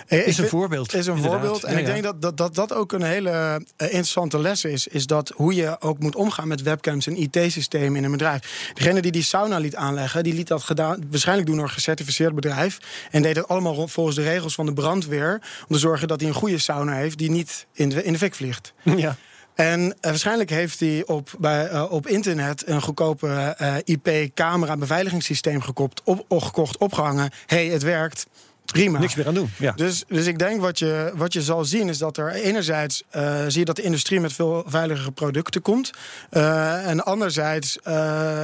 is 0.07 0.37
een 0.37 0.47
voorbeeld. 0.47 0.93
Is 0.93 1.07
een 1.07 1.15
inderdaad. 1.15 1.39
voorbeeld. 1.39 1.63
En 1.63 1.73
ja, 1.73 1.79
ik 1.79 1.85
denk 1.85 2.03
dat 2.03 2.21
dat, 2.21 2.37
dat 2.37 2.55
dat 2.55 2.73
ook 2.73 2.91
een 2.91 3.03
hele 3.03 3.65
interessante 3.77 4.39
les 4.39 4.65
is. 4.65 4.87
Is 4.87 5.05
dat 5.05 5.31
hoe 5.35 5.55
je 5.55 5.75
ook 5.79 5.99
moet 5.99 6.15
omgaan 6.15 6.47
met 6.47 6.61
webcams 6.61 7.07
en 7.07 7.21
IT-systemen 7.21 7.95
in 7.95 8.03
een 8.03 8.11
bedrijf. 8.11 8.71
Degene 8.73 9.01
die 9.01 9.11
die 9.11 9.23
sauna 9.23 9.57
liet 9.57 9.75
aanleggen, 9.75 10.23
die 10.23 10.33
liet 10.33 10.47
dat 10.47 10.63
gedaan, 10.63 11.03
waarschijnlijk 11.09 11.47
doen 11.47 11.57
door 11.57 11.65
een 11.65 11.71
gecertificeerd 11.71 12.35
bedrijf. 12.35 12.79
En 13.11 13.21
deed 13.21 13.35
het 13.35 13.47
allemaal 13.47 13.87
volgens 13.87 14.15
de 14.15 14.23
regels 14.23 14.55
van 14.55 14.65
de 14.65 14.73
brandweer. 14.73 15.41
Om 15.67 15.75
te 15.75 15.79
zorgen 15.79 16.07
dat 16.07 16.19
hij 16.19 16.29
een 16.29 16.35
goede 16.35 16.57
sauna 16.57 16.93
heeft 16.93 17.17
die 17.17 17.31
niet 17.31 17.67
in 17.73 17.89
de, 17.89 18.03
in 18.03 18.13
de 18.13 18.19
fik 18.19 18.35
vliegt. 18.35 18.73
Ja. 18.83 19.15
En 19.55 19.81
uh, 19.81 19.91
waarschijnlijk 20.01 20.49
heeft 20.49 20.79
hij 20.79 21.03
op, 21.05 21.29
bij, 21.39 21.71
uh, 21.71 21.91
op 21.91 22.07
internet 22.07 22.67
een 22.67 22.81
goedkope 22.81 23.55
uh, 23.61 23.75
IP-camera 23.83 24.77
beveiligingssysteem 24.77 25.61
gekocht, 25.61 26.01
op, 26.03 26.25
gekocht, 26.27 26.77
opgehangen. 26.77 27.31
hey, 27.45 27.65
het 27.65 27.81
werkt. 27.81 28.25
Prima. 28.65 28.99
Niks 28.99 29.15
meer 29.15 29.27
aan 29.27 29.33
doen. 29.33 29.49
Ja. 29.57 29.71
Dus, 29.71 30.03
dus 30.07 30.25
ik 30.25 30.39
denk 30.39 30.61
wat 30.61 30.79
je, 30.79 31.11
wat 31.15 31.33
je 31.33 31.41
zal 31.41 31.65
zien 31.65 31.89
is 31.89 31.97
dat 31.97 32.17
er 32.17 32.31
enerzijds 32.31 33.03
uh, 33.15 33.39
zie 33.47 33.59
je 33.59 33.65
dat 33.65 33.75
de 33.75 33.81
industrie 33.81 34.19
met 34.19 34.33
veel 34.33 34.63
veiligere 34.67 35.11
producten 35.11 35.61
komt. 35.61 35.91
Uh, 36.31 36.87
en 36.87 37.03
anderzijds 37.03 37.77
uh, 37.87 38.43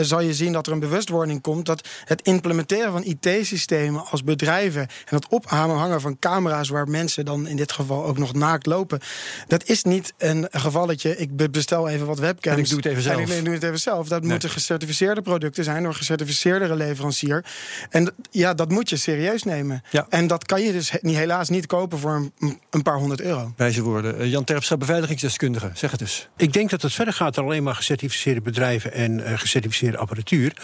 zal 0.00 0.20
je 0.20 0.34
zien 0.34 0.52
dat 0.52 0.66
er 0.66 0.72
een 0.72 0.78
bewustwording 0.78 1.40
komt 1.40 1.66
dat 1.66 1.88
het 2.04 2.22
implementeren 2.22 2.92
van 2.92 3.04
IT-systemen 3.04 4.04
als 4.10 4.24
bedrijven 4.24 4.80
en 4.80 5.16
het 5.16 5.28
ophangen 5.28 6.00
van 6.00 6.18
camera's 6.18 6.68
waar 6.68 6.88
mensen 6.88 7.24
dan 7.24 7.46
in 7.46 7.56
dit 7.56 7.72
geval 7.72 8.04
ook 8.04 8.18
nog 8.18 8.34
naakt 8.34 8.66
lopen, 8.66 9.00
dat 9.46 9.68
is 9.68 9.82
niet 9.82 10.12
een 10.18 10.48
gevalletje. 10.50 11.16
Ik 11.16 11.50
bestel 11.50 11.88
even 11.88 12.06
wat 12.06 12.18
webcams. 12.18 12.56
En 12.56 12.62
ik 12.62 12.68
doe 12.68 12.76
het 12.76 12.86
even 12.86 13.02
zelf. 13.02 13.30
En 13.30 13.38
ik 13.38 13.44
doe 13.44 13.54
het 13.54 13.62
even 13.62 13.80
zelf. 13.80 14.08
Dat 14.08 14.20
nee. 14.20 14.30
moeten 14.30 14.50
gecertificeerde 14.50 15.22
producten 15.22 15.64
zijn 15.64 15.82
door 15.82 15.88
een 15.88 15.96
gecertificeerde 15.96 16.74
leverancier. 16.74 17.44
En 17.90 18.14
ja, 18.30 18.54
dat 18.54 18.70
moet 18.70 18.88
je 18.88 18.96
serieus 18.96 19.42
nemen. 19.42 19.63
Ja. 19.90 20.06
En 20.08 20.26
dat 20.26 20.44
kan 20.44 20.62
je 20.62 20.72
dus 20.72 20.92
niet, 21.00 21.16
helaas 21.16 21.48
niet 21.48 21.66
kopen 21.66 21.98
voor 21.98 22.30
een, 22.38 22.60
een 22.70 22.82
paar 22.82 22.98
honderd 22.98 23.20
euro. 23.20 23.52
Wijze 23.56 23.82
woorden. 23.82 24.20
Uh, 24.20 24.30
Jan 24.30 24.44
Terpstra, 24.44 24.76
beveiligingsdeskundige. 24.76 25.70
Zeg 25.74 25.90
het 25.90 26.00
dus. 26.00 26.28
Ik 26.36 26.52
denk 26.52 26.70
dat 26.70 26.82
het 26.82 26.92
verder 26.92 27.14
gaat 27.14 27.34
dan 27.34 27.44
alleen 27.44 27.62
maar 27.62 27.74
gecertificeerde 27.74 28.40
bedrijven 28.40 28.92
en 28.92 29.18
uh, 29.18 29.38
gecertificeerde 29.38 29.98
apparatuur. 29.98 30.56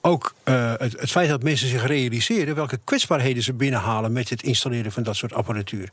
Ook 0.00 0.34
uh, 0.44 0.72
het, 0.76 1.00
het, 1.00 1.10
feit 1.10 1.28
dat 1.28 1.42
mensen 1.42 1.68
zich 1.68 1.86
realiseren 1.86 2.54
welke 2.54 2.80
kwetsbaarheden 2.84 3.42
ze 3.42 3.52
binnenhalen 3.52 4.12
met 4.12 4.28
het 4.28 4.42
installeren 4.42 4.92
van 4.92 5.02
dat 5.02 5.16
soort 5.16 5.32
apparatuur. 5.32 5.90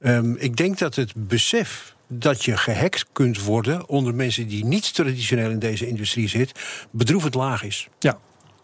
Um, 0.00 0.36
ik 0.38 0.56
denk 0.56 0.78
dat 0.78 0.94
het 0.94 1.12
besef 1.14 1.94
dat 2.08 2.44
je 2.44 2.56
gehackt 2.56 3.06
kunt 3.12 3.42
worden 3.42 3.88
onder 3.88 4.14
mensen 4.14 4.48
die 4.48 4.64
niet 4.64 4.94
traditioneel 4.94 5.50
in 5.50 5.58
deze 5.58 5.86
industrie 5.86 6.28
zitten, 6.28 6.56
bedroevend 6.90 7.34
laag 7.34 7.62
is. 7.62 7.88
Ja, 7.98 8.18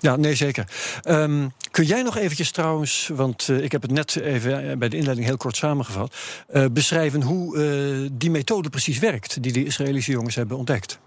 ja, 0.04 0.16
nee, 0.16 0.34
zeker. 0.34 0.66
Um, 1.08 1.52
kun 1.70 1.84
jij 1.84 2.02
nog 2.02 2.16
eventjes 2.16 2.50
trouwens, 2.50 3.10
want 3.14 3.48
uh, 3.48 3.62
ik 3.62 3.72
heb 3.72 3.82
het 3.82 3.90
net 3.90 4.16
even 4.16 4.78
bij 4.78 4.88
de 4.88 4.96
inleiding 4.96 5.26
heel 5.26 5.36
kort 5.36 5.56
samengevat, 5.56 6.14
uh, 6.54 6.64
beschrijven 6.72 7.22
hoe 7.22 7.56
uh, 7.56 8.10
die 8.12 8.30
methode 8.30 8.70
precies 8.70 8.98
werkt, 8.98 9.42
die 9.42 9.52
de 9.52 9.64
Israëlische 9.64 10.12
jongens 10.12 10.34
hebben 10.34 10.56
ontdekt? 10.56 10.98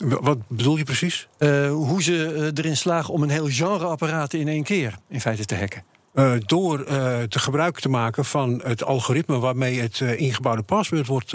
Wat 0.00 0.38
bedoel 0.48 0.76
je 0.76 0.84
precies? 0.84 1.28
hoe 1.68 2.02
ze 2.02 2.50
erin 2.54 2.76
slagen 2.76 3.14
om 3.14 3.22
een 3.22 3.30
heel 3.30 3.48
genre 3.48 3.84
apparaten 3.84 4.38
in 4.38 4.48
één 4.48 4.62
keer 4.62 4.98
in 5.08 5.20
feite 5.20 5.44
te 5.44 5.56
hacken. 5.56 5.91
Uh, 6.14 6.32
door 6.46 6.80
uh, 6.80 7.22
te 7.22 7.38
gebruik 7.38 7.80
te 7.80 7.88
maken 7.88 8.24
van 8.24 8.60
het 8.64 8.84
algoritme 8.84 9.38
waarmee 9.38 9.80
het 9.80 10.00
uh, 10.00 10.20
ingebouwde 10.20 10.62
paswoord 10.62 11.06
wordt 11.06 11.34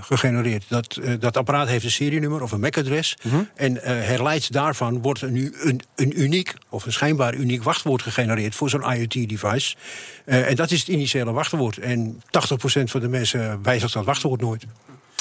gegenereerd. 0.00 0.64
Dat, 0.68 1.00
dat 1.18 1.36
apparaat 1.36 1.68
heeft 1.68 1.84
een 1.84 1.90
serienummer 1.90 2.42
of 2.42 2.52
een 2.52 2.60
MAC-adres. 2.60 3.16
Mhm. 3.16 3.34
Mm 3.34 3.40
-hmm. 3.40 3.48
En 3.54 3.76
herleids 3.82 4.48
daarvan 4.48 5.02
wordt 5.02 5.20
er 5.20 5.30
nu 5.30 5.54
een, 5.62 5.80
een 5.94 6.20
uniek 6.20 6.54
of 6.68 6.86
een 6.86 6.92
schijnbaar 6.92 7.34
uniek 7.34 7.62
wachtwoord 7.62 8.02
gegenereerd 8.02 8.54
voor 8.54 8.70
zo'n 8.70 8.92
IoT-device. 8.92 9.76
en 10.24 10.56
dat 10.56 10.70
is 10.70 10.78
het 10.78 10.88
initiële 10.88 11.32
wachtwoord. 11.32 11.78
En 11.78 12.22
80% 12.22 12.82
van 12.84 13.00
de 13.00 13.08
mensen 13.08 13.62
wijzigt 13.62 13.92
dat 13.92 14.04
wachtwoord 14.04 14.40
nooit. 14.40 14.66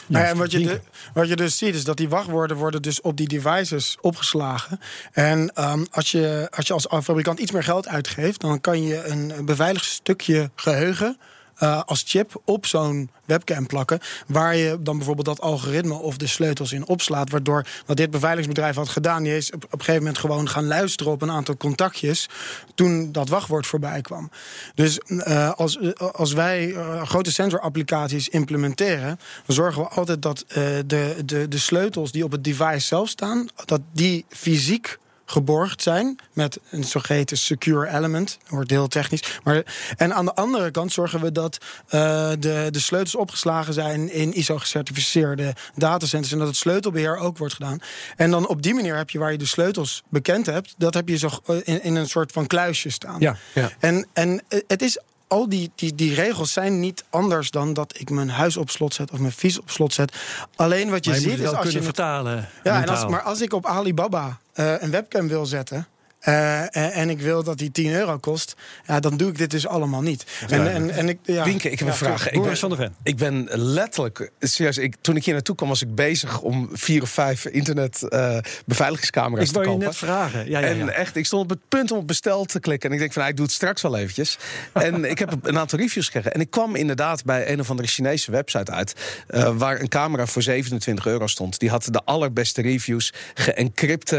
Nou 0.08 0.24
ja, 0.24 0.30
en 0.30 0.38
wat 0.38 0.52
je, 0.52 0.60
de, 0.60 0.82
wat 1.14 1.28
je 1.28 1.36
dus 1.36 1.58
ziet 1.58 1.76
is 1.76 1.84
dat 1.84 1.98
die 1.98 2.10
wachtwoorden 2.10 2.58
worden 2.58 2.82
dus 2.82 3.02
op 3.02 3.18
die 3.18 3.28
devices 3.28 3.98
opgeslagen. 4.02 4.80
En 5.12 5.52
um, 5.56 5.88
als, 5.92 6.12
je, 6.12 6.48
als 6.52 6.68
je 6.68 6.74
als 6.74 6.88
fabrikant 7.04 7.40
iets 7.40 7.52
meer 7.52 7.64
geld 7.64 7.88
uitgeeft, 7.88 8.42
dan 8.42 8.62
kan 8.62 8.84
je 8.84 9.06
een 9.06 9.46
beveiligd 9.46 9.86
stukje 9.86 10.52
geheugen 10.56 11.18
uh, 11.60 11.82
als 11.86 12.04
chip 12.06 12.42
op 12.46 12.66
zo'n 12.66 13.10
webcam 13.26 13.68
plakken. 13.68 14.00
Waar 14.28 14.56
je 14.56 14.78
dan 14.80 14.98
bijvoorbeeld 14.98 15.28
dat 15.28 15.42
algoritme 15.42 15.94
of 15.94 16.18
de 16.18 16.28
sleutels 16.28 16.72
in 16.72 16.88
opslaat. 16.88 17.30
Waardoor 17.30 17.68
wat 17.86 17.98
dit 17.98 18.12
beveiligingsbedrijf 18.12 18.76
had 18.76 18.90
gedaan, 18.90 19.24
die 19.24 19.36
is 19.36 19.52
op, 19.52 19.64
een 19.64 19.70
gegeven 19.70 20.02
moment 20.02 20.18
gewoon 20.18 20.50
gaan 20.50 20.68
luisteren 20.68 21.12
op 21.12 21.22
een 21.22 21.32
aantal 21.32 21.58
contactjes. 21.58 22.30
Toen 22.76 23.12
dat 23.12 23.30
wachtwoord 23.30 23.68
voorbij 23.68 24.02
kwam. 24.02 24.32
Dus 24.76 25.00
uh, 25.08 25.52
als, 25.52 25.80
als 26.12 26.34
wij 26.34 26.76
grote 27.04 27.32
sensorapplicaties 27.32 28.30
implementeren, 28.30 29.20
dan 29.46 29.56
zorgen 29.56 29.82
we 29.82 29.88
altijd 29.88 30.22
dat 30.22 30.46
de, 30.48 31.16
de, 31.26 31.48
de 31.48 31.58
sleutels 31.58 32.12
die 32.12 32.24
op 32.24 32.32
het 32.32 32.44
device 32.44 32.88
zelf 32.88 33.10
staan, 33.10 33.48
dat 33.66 33.82
die 33.94 34.26
fysiek 34.30 34.98
geborgd 35.30 35.82
zijn 35.82 36.20
met 36.34 36.60
een 36.70 36.84
zogeheten 36.84 37.38
secure 37.38 37.90
element. 37.90 38.38
Dat 38.42 38.50
wordt 38.50 38.70
heel 38.70 38.88
technisch. 38.88 39.40
Maar, 39.44 39.64
en 39.98 40.14
aan 40.14 40.26
de 40.26 40.36
andere 40.36 40.72
kant 40.72 40.94
zorgen 40.94 41.22
we 41.22 41.32
dat 41.32 41.58
uh, 41.86 41.92
de, 42.40 42.68
de 42.72 42.80
sleutels 42.80 43.16
opgeslagen 43.16 43.74
zijn 43.74 44.12
in 44.12 44.34
ISO-gecertificeerde 44.34 45.56
datacenters 45.76 46.34
en 46.34 46.40
dat 46.40 46.48
het 46.48 46.58
sleutelbeheer 46.58 47.18
ook 47.18 47.38
wordt 47.38 47.54
gedaan. 47.54 47.80
En 48.16 48.32
dan 48.32 48.48
op 48.48 48.62
die 48.62 48.74
manier 48.74 48.96
heb 48.96 49.10
je 49.10 49.20
waar 49.20 49.32
je 49.32 49.38
de 49.38 49.46
sleutels 49.46 50.04
bekend 50.10 50.46
hebt, 50.46 50.76
dat 50.78 50.94
heb 50.94 51.10
je 51.10 51.18
zo 51.18 51.30
in, 51.64 51.84
in 51.84 51.96
een 51.96 52.10
soort 52.10 52.32
van 52.32 52.48
kluisje 52.48 52.90
staan. 52.90 53.20
Ja, 53.20 53.36
ja. 53.54 53.70
En, 53.80 54.08
en 54.14 54.44
het 54.68 54.82
is 54.82 55.00
al 55.28 55.50
die, 55.50 55.72
die, 55.76 55.96
die 55.96 56.14
regels 56.14 56.54
zijn 56.54 56.80
niet 56.80 57.04
anders 57.10 57.52
dan 57.52 57.74
dat 57.74 58.00
ik 58.00 58.10
mijn 58.10 58.30
huis 58.30 58.58
op 58.58 58.70
slot 58.70 58.94
zet 58.94 59.12
of 59.12 59.20
mijn 59.20 59.32
fiets 59.32 59.60
op 59.60 59.70
slot 59.70 59.94
zet. 59.94 60.16
Alleen 60.56 60.90
wat 60.90 61.06
je 61.06 61.16
ziet 61.16 61.40
is 61.40 61.54
als 61.54 61.72
je 61.72 61.82
vertalen. 61.82 62.50
Ja, 62.64 62.82
en 62.82 62.90
als, 62.90 63.08
maar 63.08 63.22
als 63.22 63.42
ik 63.42 63.54
op 63.54 63.66
Alibaba 63.66 64.40
een 64.58 64.92
webcam 64.92 65.28
wil 65.28 65.46
zetten. 65.46 65.88
Uh, 66.24 66.62
en, 66.62 66.92
en, 66.92 67.10
ik 67.10 67.20
wil 67.20 67.44
dat 67.44 67.58
die 67.58 67.72
10 67.72 67.92
euro 67.92 68.18
kost, 68.18 68.56
ja, 68.88 69.00
dan 69.00 69.18
doe 69.18 69.30
ik 69.30 69.38
dit 69.38 69.52
dus 69.52 69.68
allemaal 69.68 70.02
niet. 70.02 70.26
En, 70.50 70.74
en, 70.74 70.90
en 70.90 71.10
ik, 71.10 71.20
ja, 71.24 71.44
Wienke, 71.44 71.70
ik 71.70 71.80
heb 71.80 71.88
ja, 71.88 71.94
een 71.94 72.00
vraag. 72.00 72.30
Ik 72.30 72.42
ben, 72.42 72.58
van 72.58 72.70
de 72.70 72.76
Ven. 72.76 72.96
ik 73.04 73.16
ben 73.16 73.48
letterlijk, 73.52 74.32
serieus, 74.40 74.78
ik, 74.78 74.96
toen 75.02 75.16
ik 75.16 75.26
hier 75.26 75.34
naartoe 75.34 75.56
kwam, 75.56 75.70
was 75.70 75.82
ik 75.82 75.96
bezig 75.96 76.42
om 76.42 76.70
vier 76.74 77.02
of 77.02 77.10
vijf 77.10 77.46
internet 77.46 78.02
uh, 78.10 78.38
beveiligingscamera's 78.66 79.48
ik 79.48 79.54
te 79.54 79.60
kopen. 79.60 79.74
Ik 79.74 79.78
wou 79.78 79.80
je 79.80 79.86
net 79.86 79.96
vragen. 79.96 80.50
Ja, 80.50 80.60
ja, 80.60 80.68
en 80.68 80.96
echt, 80.96 81.16
ik 81.16 81.26
stond 81.26 81.44
op 81.44 81.50
het 81.50 81.60
punt 81.68 81.92
om 81.92 81.98
op 81.98 82.08
bestel 82.08 82.46
te 82.46 82.60
klikken. 82.60 82.90
En 82.90 82.96
ik 82.96 83.02
denk 83.02 83.14
van, 83.14 83.22
nou, 83.22 83.34
ik 83.34 83.38
doe 83.38 83.48
het 83.48 83.56
straks 83.56 83.82
wel 83.82 83.98
eventjes. 83.98 84.38
en 84.74 85.06
ik 85.14 85.20
heb 85.20 85.36
een 85.42 85.58
aantal 85.58 85.80
reviews 85.80 86.06
gekregen. 86.06 86.34
En 86.34 86.42
ik 86.42 86.50
kwam 86.50 86.76
inderdaad 86.76 87.26
bij 87.26 87.52
een 87.52 87.60
of 87.60 87.70
andere 87.70 87.88
Chinese 87.88 88.32
website 88.32 88.72
uit, 88.72 88.94
uh, 89.30 89.58
waar 89.58 89.80
een 89.80 89.90
camera 89.90 90.26
voor 90.26 90.42
27 90.42 91.06
euro 91.06 91.28
stond. 91.28 91.60
Die 91.60 91.70
had 91.70 91.88
de 91.92 92.02
allerbeste 92.04 92.62
reviews, 92.62 93.14
geëncrypte 93.34 94.16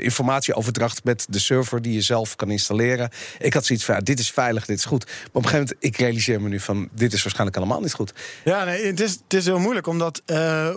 informatie 0.00 0.23
informatieoverdracht 0.24 1.04
met 1.04 1.26
de 1.28 1.38
server 1.38 1.82
die 1.82 1.92
je 1.92 2.00
zelf 2.00 2.36
kan 2.36 2.50
installeren. 2.50 3.10
Ik 3.38 3.54
had 3.54 3.64
zoiets 3.64 3.84
van, 3.84 3.94
ja, 3.94 4.00
dit 4.00 4.18
is 4.18 4.30
veilig, 4.30 4.66
dit 4.66 4.78
is 4.78 4.84
goed. 4.84 5.04
Maar 5.06 5.14
op 5.32 5.42
een 5.44 5.48
gegeven 5.48 5.66
moment, 5.66 5.84
ik 5.84 5.96
realiseer 5.96 6.40
me 6.40 6.48
nu 6.48 6.60
van, 6.60 6.88
dit 6.92 7.12
is 7.12 7.22
waarschijnlijk 7.22 7.56
allemaal 7.56 7.80
niet 7.80 7.92
goed. 7.92 8.12
Ja, 8.44 8.64
nee, 8.64 8.86
het 8.86 9.00
is, 9.00 9.10
het 9.12 9.34
is 9.34 9.44
heel 9.44 9.58
moeilijk, 9.58 9.86
omdat 9.86 10.22
uh, 10.26 10.68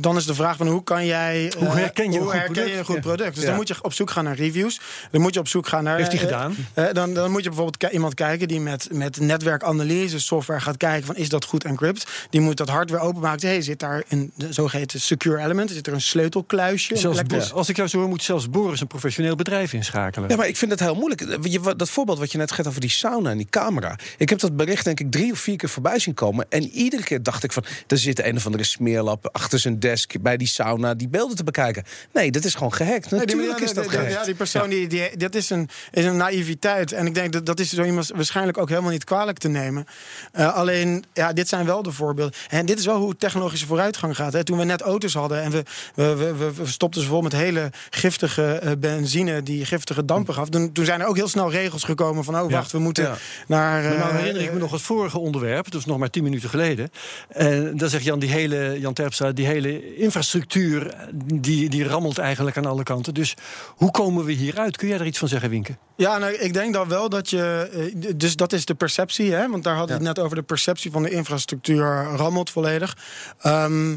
dan 0.00 0.16
is 0.16 0.26
de 0.26 0.34
vraag 0.34 0.56
van 0.56 0.66
hoe 0.68 0.84
kan 0.84 1.06
jij... 1.06 1.44
Uh, 1.44 1.52
hoe 1.52 1.68
herken 1.68 2.12
je 2.12 2.18
hoe 2.18 2.18
een 2.18 2.24
goed 2.24 2.32
herken 2.32 2.52
product? 2.52 2.72
Je 2.72 2.78
een 2.78 2.84
goed 2.84 2.94
Ja. 2.94 3.00
product? 3.00 3.34
Dus 3.34 3.42
Ja. 3.42 3.48
dan 3.48 3.56
moet 3.58 3.68
je 3.68 3.74
op 3.82 3.92
zoek 3.92 4.10
gaan 4.10 4.24
naar 4.24 4.36
reviews. 4.36 4.80
Dan 5.10 5.20
moet 5.20 5.34
je 5.34 5.40
op 5.40 5.48
zoek 5.48 5.68
gaan 5.68 5.84
naar... 5.84 5.96
Heeft 5.96 6.12
hij 6.12 6.20
eh, 6.20 6.26
gedaan? 6.26 6.54
eh, 6.74 6.92
dan, 6.92 7.14
dan 7.14 7.30
moet 7.30 7.42
je 7.42 7.48
bijvoorbeeld 7.48 7.92
iemand 7.92 8.14
kijken 8.14 8.48
die 8.48 8.60
met, 8.60 8.88
met 8.92 9.20
netwerkanalyse 9.20 10.20
software 10.20 10.60
gaat 10.60 10.76
kijken 10.76 11.06
van 11.06 11.16
is 11.16 11.28
dat 11.28 11.44
goed 11.44 11.64
encrypt? 11.64 12.10
Die 12.30 12.40
moet 12.40 12.56
dat 12.56 12.68
hardware 12.68 13.02
openmaken. 13.02 13.48
Hey, 13.48 13.62
zit 13.62 13.78
daar 13.78 14.02
een 14.08 14.32
de 14.34 14.52
zogeheten 14.52 15.00
secure 15.00 15.42
element? 15.42 15.70
Zit 15.70 15.86
er 15.86 15.92
een 15.92 16.00
sleutelkluisje? 16.00 16.96
Zelfs, 16.96 17.52
als 17.52 17.68
ik 17.68 17.76
jou 17.76 17.88
zo 17.88 17.98
hoor, 17.98 18.08
moet 18.08 18.22
zelfs 18.22 18.50
Boris 18.70 18.80
een 18.80 18.98
professioneel 18.98 19.36
bedrijf 19.36 19.72
inschakelen. 19.72 20.28
Ja, 20.28 20.36
maar 20.36 20.48
ik 20.48 20.56
vind 20.56 20.70
het 20.70 20.80
heel 20.80 20.94
moeilijk. 20.94 21.78
Dat 21.78 21.90
voorbeeld 21.90 22.18
wat 22.18 22.32
je 22.32 22.38
net 22.38 22.52
geeft 22.52 22.68
over 22.68 22.80
die 22.80 22.90
sauna 22.90 23.30
en 23.30 23.36
die 23.36 23.46
camera. 23.50 23.96
Ik 24.18 24.28
heb 24.28 24.38
dat 24.38 24.56
bericht 24.56 24.84
denk 24.84 25.00
ik 25.00 25.10
drie 25.10 25.32
of 25.32 25.38
vier 25.38 25.56
keer 25.56 25.68
voorbij 25.68 25.98
zien 25.98 26.14
komen. 26.14 26.46
En 26.48 26.62
iedere 26.62 27.02
keer 27.02 27.22
dacht 27.22 27.44
ik 27.44 27.52
van, 27.52 27.64
er 27.86 27.98
zit 27.98 28.24
een 28.24 28.36
of 28.36 28.44
andere 28.46 28.64
smeerlap 28.64 29.28
achter 29.32 29.58
zijn 29.58 29.78
desk 29.80 30.20
bij 30.20 30.36
die 30.36 30.46
sauna 30.46 30.94
die 30.94 31.08
beelden 31.08 31.36
te 31.36 31.44
bekijken. 31.44 31.84
Nee, 32.12 32.30
dat 32.30 32.44
is 32.44 32.54
gewoon 32.54 32.72
gehackt. 32.74 33.10
Natuurlijk 33.10 33.58
is 33.60 33.72
dat 33.72 33.88
gehackt. 33.88 34.12
Ja, 34.12 34.24
die 34.24 34.34
persoon, 34.34 34.68
Die, 34.70 34.86
die, 34.88 35.16
dat 35.16 35.34
is 35.34 35.50
een, 35.50 35.68
is 35.90 36.04
een 36.04 36.16
naïviteit. 36.16 36.92
En 36.92 37.06
ik 37.06 37.14
denk 37.14 37.32
dat 37.32 37.46
dat 37.46 37.60
is 37.60 37.68
zo 37.68 37.82
iemand 37.84 38.08
waarschijnlijk 38.14 38.58
ook 38.58 38.68
helemaal 38.68 38.90
niet 38.90 39.04
kwalijk 39.04 39.38
te 39.38 39.48
nemen. 39.48 39.86
Eh, 40.32 40.54
alleen, 40.54 41.04
ja, 41.12 41.32
dit 41.32 41.48
zijn 41.48 41.66
wel 41.66 41.82
de 41.82 41.92
voorbeelden. 41.92 42.34
En 42.48 42.66
dit 42.66 42.78
is 42.78 42.86
wel 42.86 42.98
hoe 42.98 43.16
technologische 43.16 43.66
vooruitgang 43.66 44.16
gaat. 44.16 44.32
Hè. 44.32 44.44
Toen 44.44 44.58
we 44.58 44.64
net 44.64 44.80
auto's 44.80 45.14
hadden 45.14 45.42
en 45.42 45.50
we, 45.50 45.62
we, 45.94 46.14
we, 46.14 46.34
we- 46.36 46.52
we 46.52 46.66
stopten 46.66 47.00
ze 47.02 47.06
vol 47.08 47.20
met 47.20 47.32
hele 47.32 47.70
giftige 47.90 48.59
eh, 48.60 48.72
benzine 48.78 49.42
die 49.42 49.64
giftige 49.64 50.04
dampen 50.04 50.34
gaf. 50.34 50.48
Toen, 50.48 50.72
toen 50.72 50.84
zijn 50.84 51.00
er 51.00 51.06
ook 51.06 51.16
heel 51.16 51.28
snel 51.28 51.50
regels 51.50 51.84
gekomen 51.84 52.24
van, 52.24 52.40
oh 52.40 52.50
wacht, 52.50 52.72
we 52.72 52.78
moeten 52.78 53.04
Ja. 53.04 53.16
naar... 53.46 53.82
Maar 53.82 53.96
nou 53.98 54.10
eh, 54.10 54.16
herinner 54.16 54.42
ik 54.42 54.52
me 54.52 54.58
nog 54.58 54.72
het 54.72 54.82
vorige 54.82 55.18
onderwerp, 55.18 55.70
dat 55.70 55.80
is 55.80 55.86
nog 55.86 55.98
maar 55.98 56.10
tien 56.10 56.22
minuten 56.22 56.48
geleden. 56.48 56.90
En 57.28 57.76
dan 57.76 57.88
zegt 57.88 58.04
Jan, 58.04 58.18
die 58.18 58.30
hele, 58.30 58.76
Jan 58.80 58.92
Terpstra, 58.94 59.32
die 59.32 59.46
hele 59.46 59.96
infrastructuur, 59.96 60.94
die, 61.34 61.68
die 61.68 61.84
rammelt 61.84 62.18
eigenlijk 62.18 62.56
aan 62.56 62.66
alle 62.66 62.82
kanten. 62.82 63.14
Dus 63.14 63.34
hoe 63.66 63.90
komen 63.90 64.24
we 64.24 64.32
hieruit? 64.32 64.76
Kun 64.76 64.88
jij 64.88 64.98
er 64.98 65.06
iets 65.06 65.18
van 65.18 65.28
zeggen, 65.28 65.50
Winke? 65.50 65.76
Ja, 65.96 66.18
nou, 66.18 66.32
ik 66.32 66.52
denk 66.52 66.72
dan 66.74 66.88
wel 66.88 67.08
dat 67.08 67.30
je. 67.30 67.68
eh, 68.02 68.12
Dus 68.16 68.36
dat 68.36 68.52
is 68.52 68.64
de 68.64 68.74
perceptie, 68.74 69.32
hè? 69.32 69.48
Want 69.48 69.64
daar 69.64 69.76
hadden 69.76 69.98
we 69.98 70.04
het 70.06 70.16
net 70.16 70.24
over. 70.24 70.36
De 70.36 70.42
perceptie 70.42 70.90
van 70.90 71.02
de 71.02 71.10
infrastructuur 71.10 72.04
rammelt 72.16 72.50
volledig. 72.50 72.96
Ehm, 73.40 73.96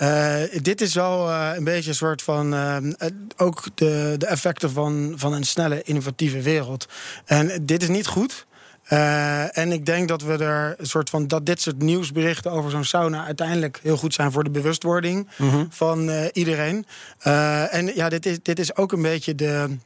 eh, 0.00 0.62
dit 0.62 0.80
is 0.80 0.94
wel 0.94 1.28
eh, 1.30 1.50
een 1.56 1.64
beetje 1.64 1.88
een 1.90 1.94
soort 1.96 2.22
van. 2.22 2.54
eh, 2.54 2.76
ook 3.36 3.62
de, 3.74 4.14
de 4.18 4.26
effecten 4.26 4.70
van, 4.70 5.12
van 5.16 5.32
een 5.32 5.44
snelle, 5.44 5.82
innovatieve 5.82 6.42
wereld. 6.42 6.86
En 7.24 7.66
dit 7.66 7.82
is 7.82 7.88
niet 7.88 8.06
goed. 8.06 8.46
En 9.52 9.72
ik 9.72 9.86
denk 9.86 10.08
dat 10.08 10.22
we 10.22 10.36
er 10.36 10.74
een 10.78 10.86
soort 10.86 11.10
van 11.10 11.26
dat 11.28 11.46
dit 11.46 11.60
soort 11.60 11.78
nieuwsberichten 11.82 12.50
over 12.50 12.70
zo'n 12.70 12.84
sauna 12.84 13.24
uiteindelijk 13.24 13.80
heel 13.82 13.96
goed 13.96 14.14
zijn 14.14 14.32
voor 14.32 14.44
de 14.44 14.50
bewustwording 14.50 15.28
van 15.70 16.10
eh, 16.10 16.24
iedereen. 16.32 16.86
En 17.70 17.94
ja, 17.94 18.08
dit 18.08 18.26
is, 18.26 18.38
dit 18.42 18.58
is 18.58 18.76
ook 18.76 18.92
een 18.92 19.02
beetje 19.02 19.34
de. 19.34 19.76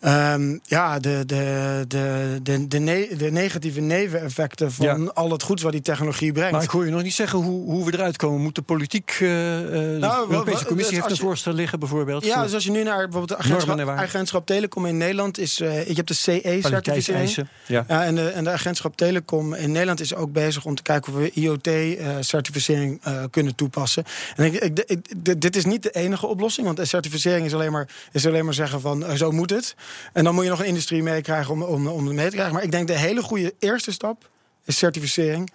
Ehm, 0.00 0.58
ja, 0.62 0.98
de, 0.98 1.22
de, 1.26 1.84
de, 1.88 2.38
de, 2.42 2.68
de, 2.68 2.78
ne- 2.78 3.08
de 3.16 3.30
negatieve 3.30 3.80
neveneffecten 3.80 4.72
van 4.72 4.86
Ja. 4.86 5.10
al 5.14 5.30
het 5.30 5.42
goeds 5.42 5.62
wat 5.62 5.72
die 5.72 5.80
technologie 5.80 6.32
brengt. 6.32 6.52
Maar 6.52 6.62
ik 6.62 6.70
hoor 6.70 6.84
je 6.84 6.90
nog 6.90 7.02
niet 7.02 7.14
zeggen 7.14 7.38
hoe, 7.38 7.64
hoe 7.70 7.84
we 7.84 7.92
eruit 7.94 8.16
komen. 8.16 8.40
Moet 8.40 8.54
de 8.54 8.62
politiek. 8.62 9.16
eh, 9.20 9.58
eh, 9.58 9.70
de 9.70 9.98
wa- 10.00 10.24
Europese 10.28 10.64
Commissie 10.64 10.94
dus 10.94 11.04
heeft 11.04 11.18
een 11.20 11.26
voorstel 11.26 11.52
liggen, 11.52 11.78
bijvoorbeeld. 11.78 12.24
Ja, 12.24 12.42
dus 12.42 12.54
als 12.54 12.64
je 12.64 12.70
nu 12.70 12.82
naar 12.82 12.96
bijvoorbeeld 13.08 13.28
de 13.28 13.36
agentschap, 13.36 13.78
agentschap 13.88 14.46
Telecom 14.46 14.86
in 14.86 14.96
Nederland 14.96 15.38
is, 15.38 15.60
eh 15.60 15.86
je 15.88 15.94
hebt 15.94 16.08
de 16.08 16.14
CE-certificering. 16.14 17.46
Ja. 17.66 17.84
Ja, 17.88 18.04
en, 18.04 18.14
de, 18.14 18.28
en 18.28 18.44
de 18.44 18.50
agentschap 18.50 18.96
Telecom 18.96 19.54
in 19.54 19.70
Nederland 19.72 20.00
is 20.00 20.14
ook 20.14 20.32
bezig 20.32 20.64
om 20.64 20.74
te 20.74 20.82
kijken 20.82 21.12
of 21.12 21.18
we 21.18 21.30
IoT-certificering 21.32 23.00
kunnen 23.30 23.54
toepassen. 23.54 24.04
En 24.36 24.44
ik, 24.44 24.52
ik, 24.54 24.78
ik- 24.86 25.40
dit- 25.42 25.56
is 25.56 25.64
niet 25.64 25.82
de 25.82 25.90
enige 25.90 26.26
oplossing, 26.26 26.66
want 26.66 26.78
de 26.78 26.84
certificering 26.84 27.46
is 27.46 27.54
alleen 27.54 27.72
maar, 27.72 27.88
is 28.12 28.26
alleen 28.26 28.44
maar 28.44 28.54
zeggen 28.54 28.80
van 28.80 29.04
zo 29.16 29.30
moet 29.30 29.50
het. 29.50 29.74
En 30.12 30.24
dan 30.24 30.34
moet 30.34 30.44
je 30.44 30.50
nog 30.50 30.60
een 30.60 30.66
industrie 30.66 31.02
meekrijgen 31.02 31.52
om, 31.52 31.62
om, 31.62 31.86
om 31.86 32.06
het 32.06 32.14
mee 32.14 32.28
te 32.28 32.32
krijgen. 32.32 32.54
Maar 32.54 32.62
ik 32.62 32.70
denk 32.70 32.86
de 32.86 32.98
hele 32.98 33.22
goede 33.22 33.54
eerste 33.58 33.92
stap 33.92 34.28
is 34.64 34.78
certificering 34.78 35.50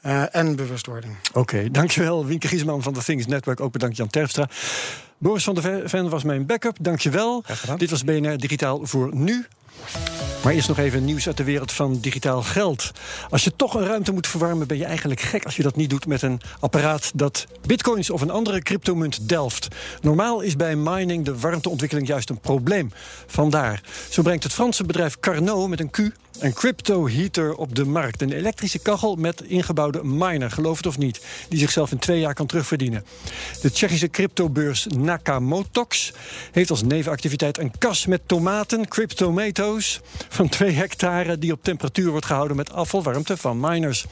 eh, 0.00 0.34
en 0.34 0.56
bewustwording. 0.56 1.16
Oké, 1.32 1.70
dankjewel 1.70 2.26
Wienke 2.26 2.48
Giesman 2.48 2.82
van 2.82 2.92
de 2.92 3.02
Things 3.02 3.26
Network. 3.26 3.60
Ook 3.60 3.72
bedankt 3.72 3.96
Jan 3.96 4.08
Terpstra. 4.08 4.48
Boris 5.18 5.44
van 5.44 5.54
der 5.54 5.88
Ven 5.88 6.08
was 6.08 6.22
mijn 6.22 6.46
backup. 6.46 6.76
Dankjewel. 6.80 7.44
Dit 7.76 7.90
was 7.90 8.04
BNR 8.04 8.36
Digitaal 8.36 8.86
voor 8.86 9.14
nu. 9.14 9.46
Maar 10.42 10.54
eerst 10.54 10.68
nog 10.68 10.78
even 10.78 11.04
nieuws 11.04 11.26
uit 11.26 11.36
de 11.36 11.44
wereld 11.44 11.72
van 11.72 11.98
digitaal 12.00 12.42
geld. 12.42 12.90
Als 13.30 13.44
je 13.44 13.52
toch 13.56 13.74
een 13.74 13.86
ruimte 13.86 14.12
moet 14.12 14.26
verwarmen, 14.26 14.66
ben 14.66 14.78
je 14.78 14.84
eigenlijk 14.84 15.20
gek 15.20 15.44
als 15.44 15.56
je 15.56 15.62
dat 15.62 15.76
niet 15.76 15.90
doet 15.90 16.06
met 16.06 16.22
een 16.22 16.40
apparaat 16.60 17.10
dat 17.14 17.46
bitcoins 17.66 18.10
of 18.10 18.20
een 18.20 18.30
andere 18.30 18.62
cryptomunt 18.62 19.28
delft. 19.28 19.68
Normaal 20.02 20.40
is 20.40 20.56
bij 20.56 20.76
mining 20.76 21.24
de 21.24 21.38
warmteontwikkeling 21.38 22.08
juist 22.08 22.30
een 22.30 22.40
probleem. 22.40 22.92
Vandaar. 23.26 23.82
Zo 24.08 24.22
brengt 24.22 24.42
het 24.42 24.52
Franse 24.52 24.84
bedrijf 24.84 25.20
Carnot 25.20 25.68
met 25.68 25.80
een 25.80 25.90
Q 25.90 25.98
een 26.38 26.52
crypto 26.52 27.08
heater 27.08 27.54
op 27.54 27.74
de 27.74 27.84
markt. 27.84 28.22
Een 28.22 28.32
elektrische 28.32 28.78
kachel 28.78 29.14
met 29.14 29.42
ingebouwde 29.42 30.04
miner, 30.04 30.50
geloof 30.50 30.76
het 30.76 30.86
of 30.86 30.98
niet, 30.98 31.20
die 31.48 31.58
zichzelf 31.58 31.90
in 31.90 31.98
twee 31.98 32.20
jaar 32.20 32.34
kan 32.34 32.46
terugverdienen. 32.46 33.04
De 33.62 33.70
Tsjechische 33.70 34.08
cryptobeurs 34.08 34.86
Nakamotox 34.96 36.12
heeft 36.52 36.70
als 36.70 36.82
nevenactiviteit 36.82 37.58
een 37.58 37.72
kas 37.78 38.06
met 38.06 38.20
tomaten, 38.26 38.88
van 40.28 40.48
2 40.48 40.70
hectare 40.70 41.38
die 41.38 41.52
op 41.52 41.62
temperatuur 41.62 42.10
wordt 42.10 42.26
gehouden 42.26 42.56
met 42.56 42.72
afvalwarmte 42.72 43.36
van 43.36 43.60
miners. 43.60 44.06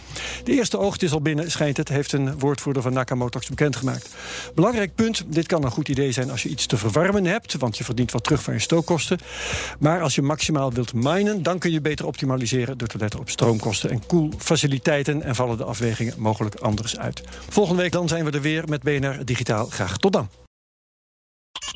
De 0.45 0.53
eerste 0.53 0.79
oogst 0.79 1.03
is 1.03 1.13
al 1.13 1.21
binnen, 1.21 1.51
schijnt 1.51 1.77
het, 1.77 1.89
heeft 1.89 2.13
een 2.13 2.39
woordvoerder 2.39 2.83
van 2.83 2.93
Nakamotox 2.93 3.49
bekendgemaakt. 3.49 4.09
Belangrijk 4.55 4.95
punt, 4.95 5.25
dit 5.27 5.47
kan 5.47 5.65
een 5.65 5.71
goed 5.71 5.89
idee 5.89 6.13
zijn 6.13 6.31
als 6.31 6.43
je 6.43 6.49
iets 6.49 6.67
te 6.67 6.77
verwarmen 6.77 7.25
hebt, 7.25 7.55
want 7.59 7.79
je 7.79 7.85
verdient 7.85 8.13
wat 8.13 8.25
terug 8.25 8.43
van 8.43 8.55
je 8.55 8.61
stookkosten. 8.61 9.19
Maar 9.79 10.03
als 10.03 10.15
je 10.15 10.23
maximaal 10.23 10.73
wilt 10.73 10.95
minen, 10.95 11.43
dan 11.43 11.59
kun 11.59 11.73
je 11.73 11.81
beter 11.81 12.07
optimaliseren 12.07 12.79
door 12.79 12.89
te 12.89 12.99
letten 12.99 13.21
op 13.21 13.31
stroomkosten 13.31 13.91
en 13.91 14.07
koelfaciliteiten 14.07 15.23
en 15.23 15.35
vallen 15.35 15.57
de 15.57 15.65
afwegingen 15.65 16.15
mogelijk 16.19 16.55
anders 16.55 16.99
uit. 16.99 17.23
Volgende 17.49 17.83
week 17.83 17.93
dan 17.93 18.09
zijn 18.09 18.25
we 18.25 18.31
er 18.31 18.41
weer 18.41 18.69
met 18.69 18.83
BNR 18.83 19.25
Digitaal. 19.25 19.67
Graag 19.67 19.97
tot 19.97 20.13
dan. 20.13 20.44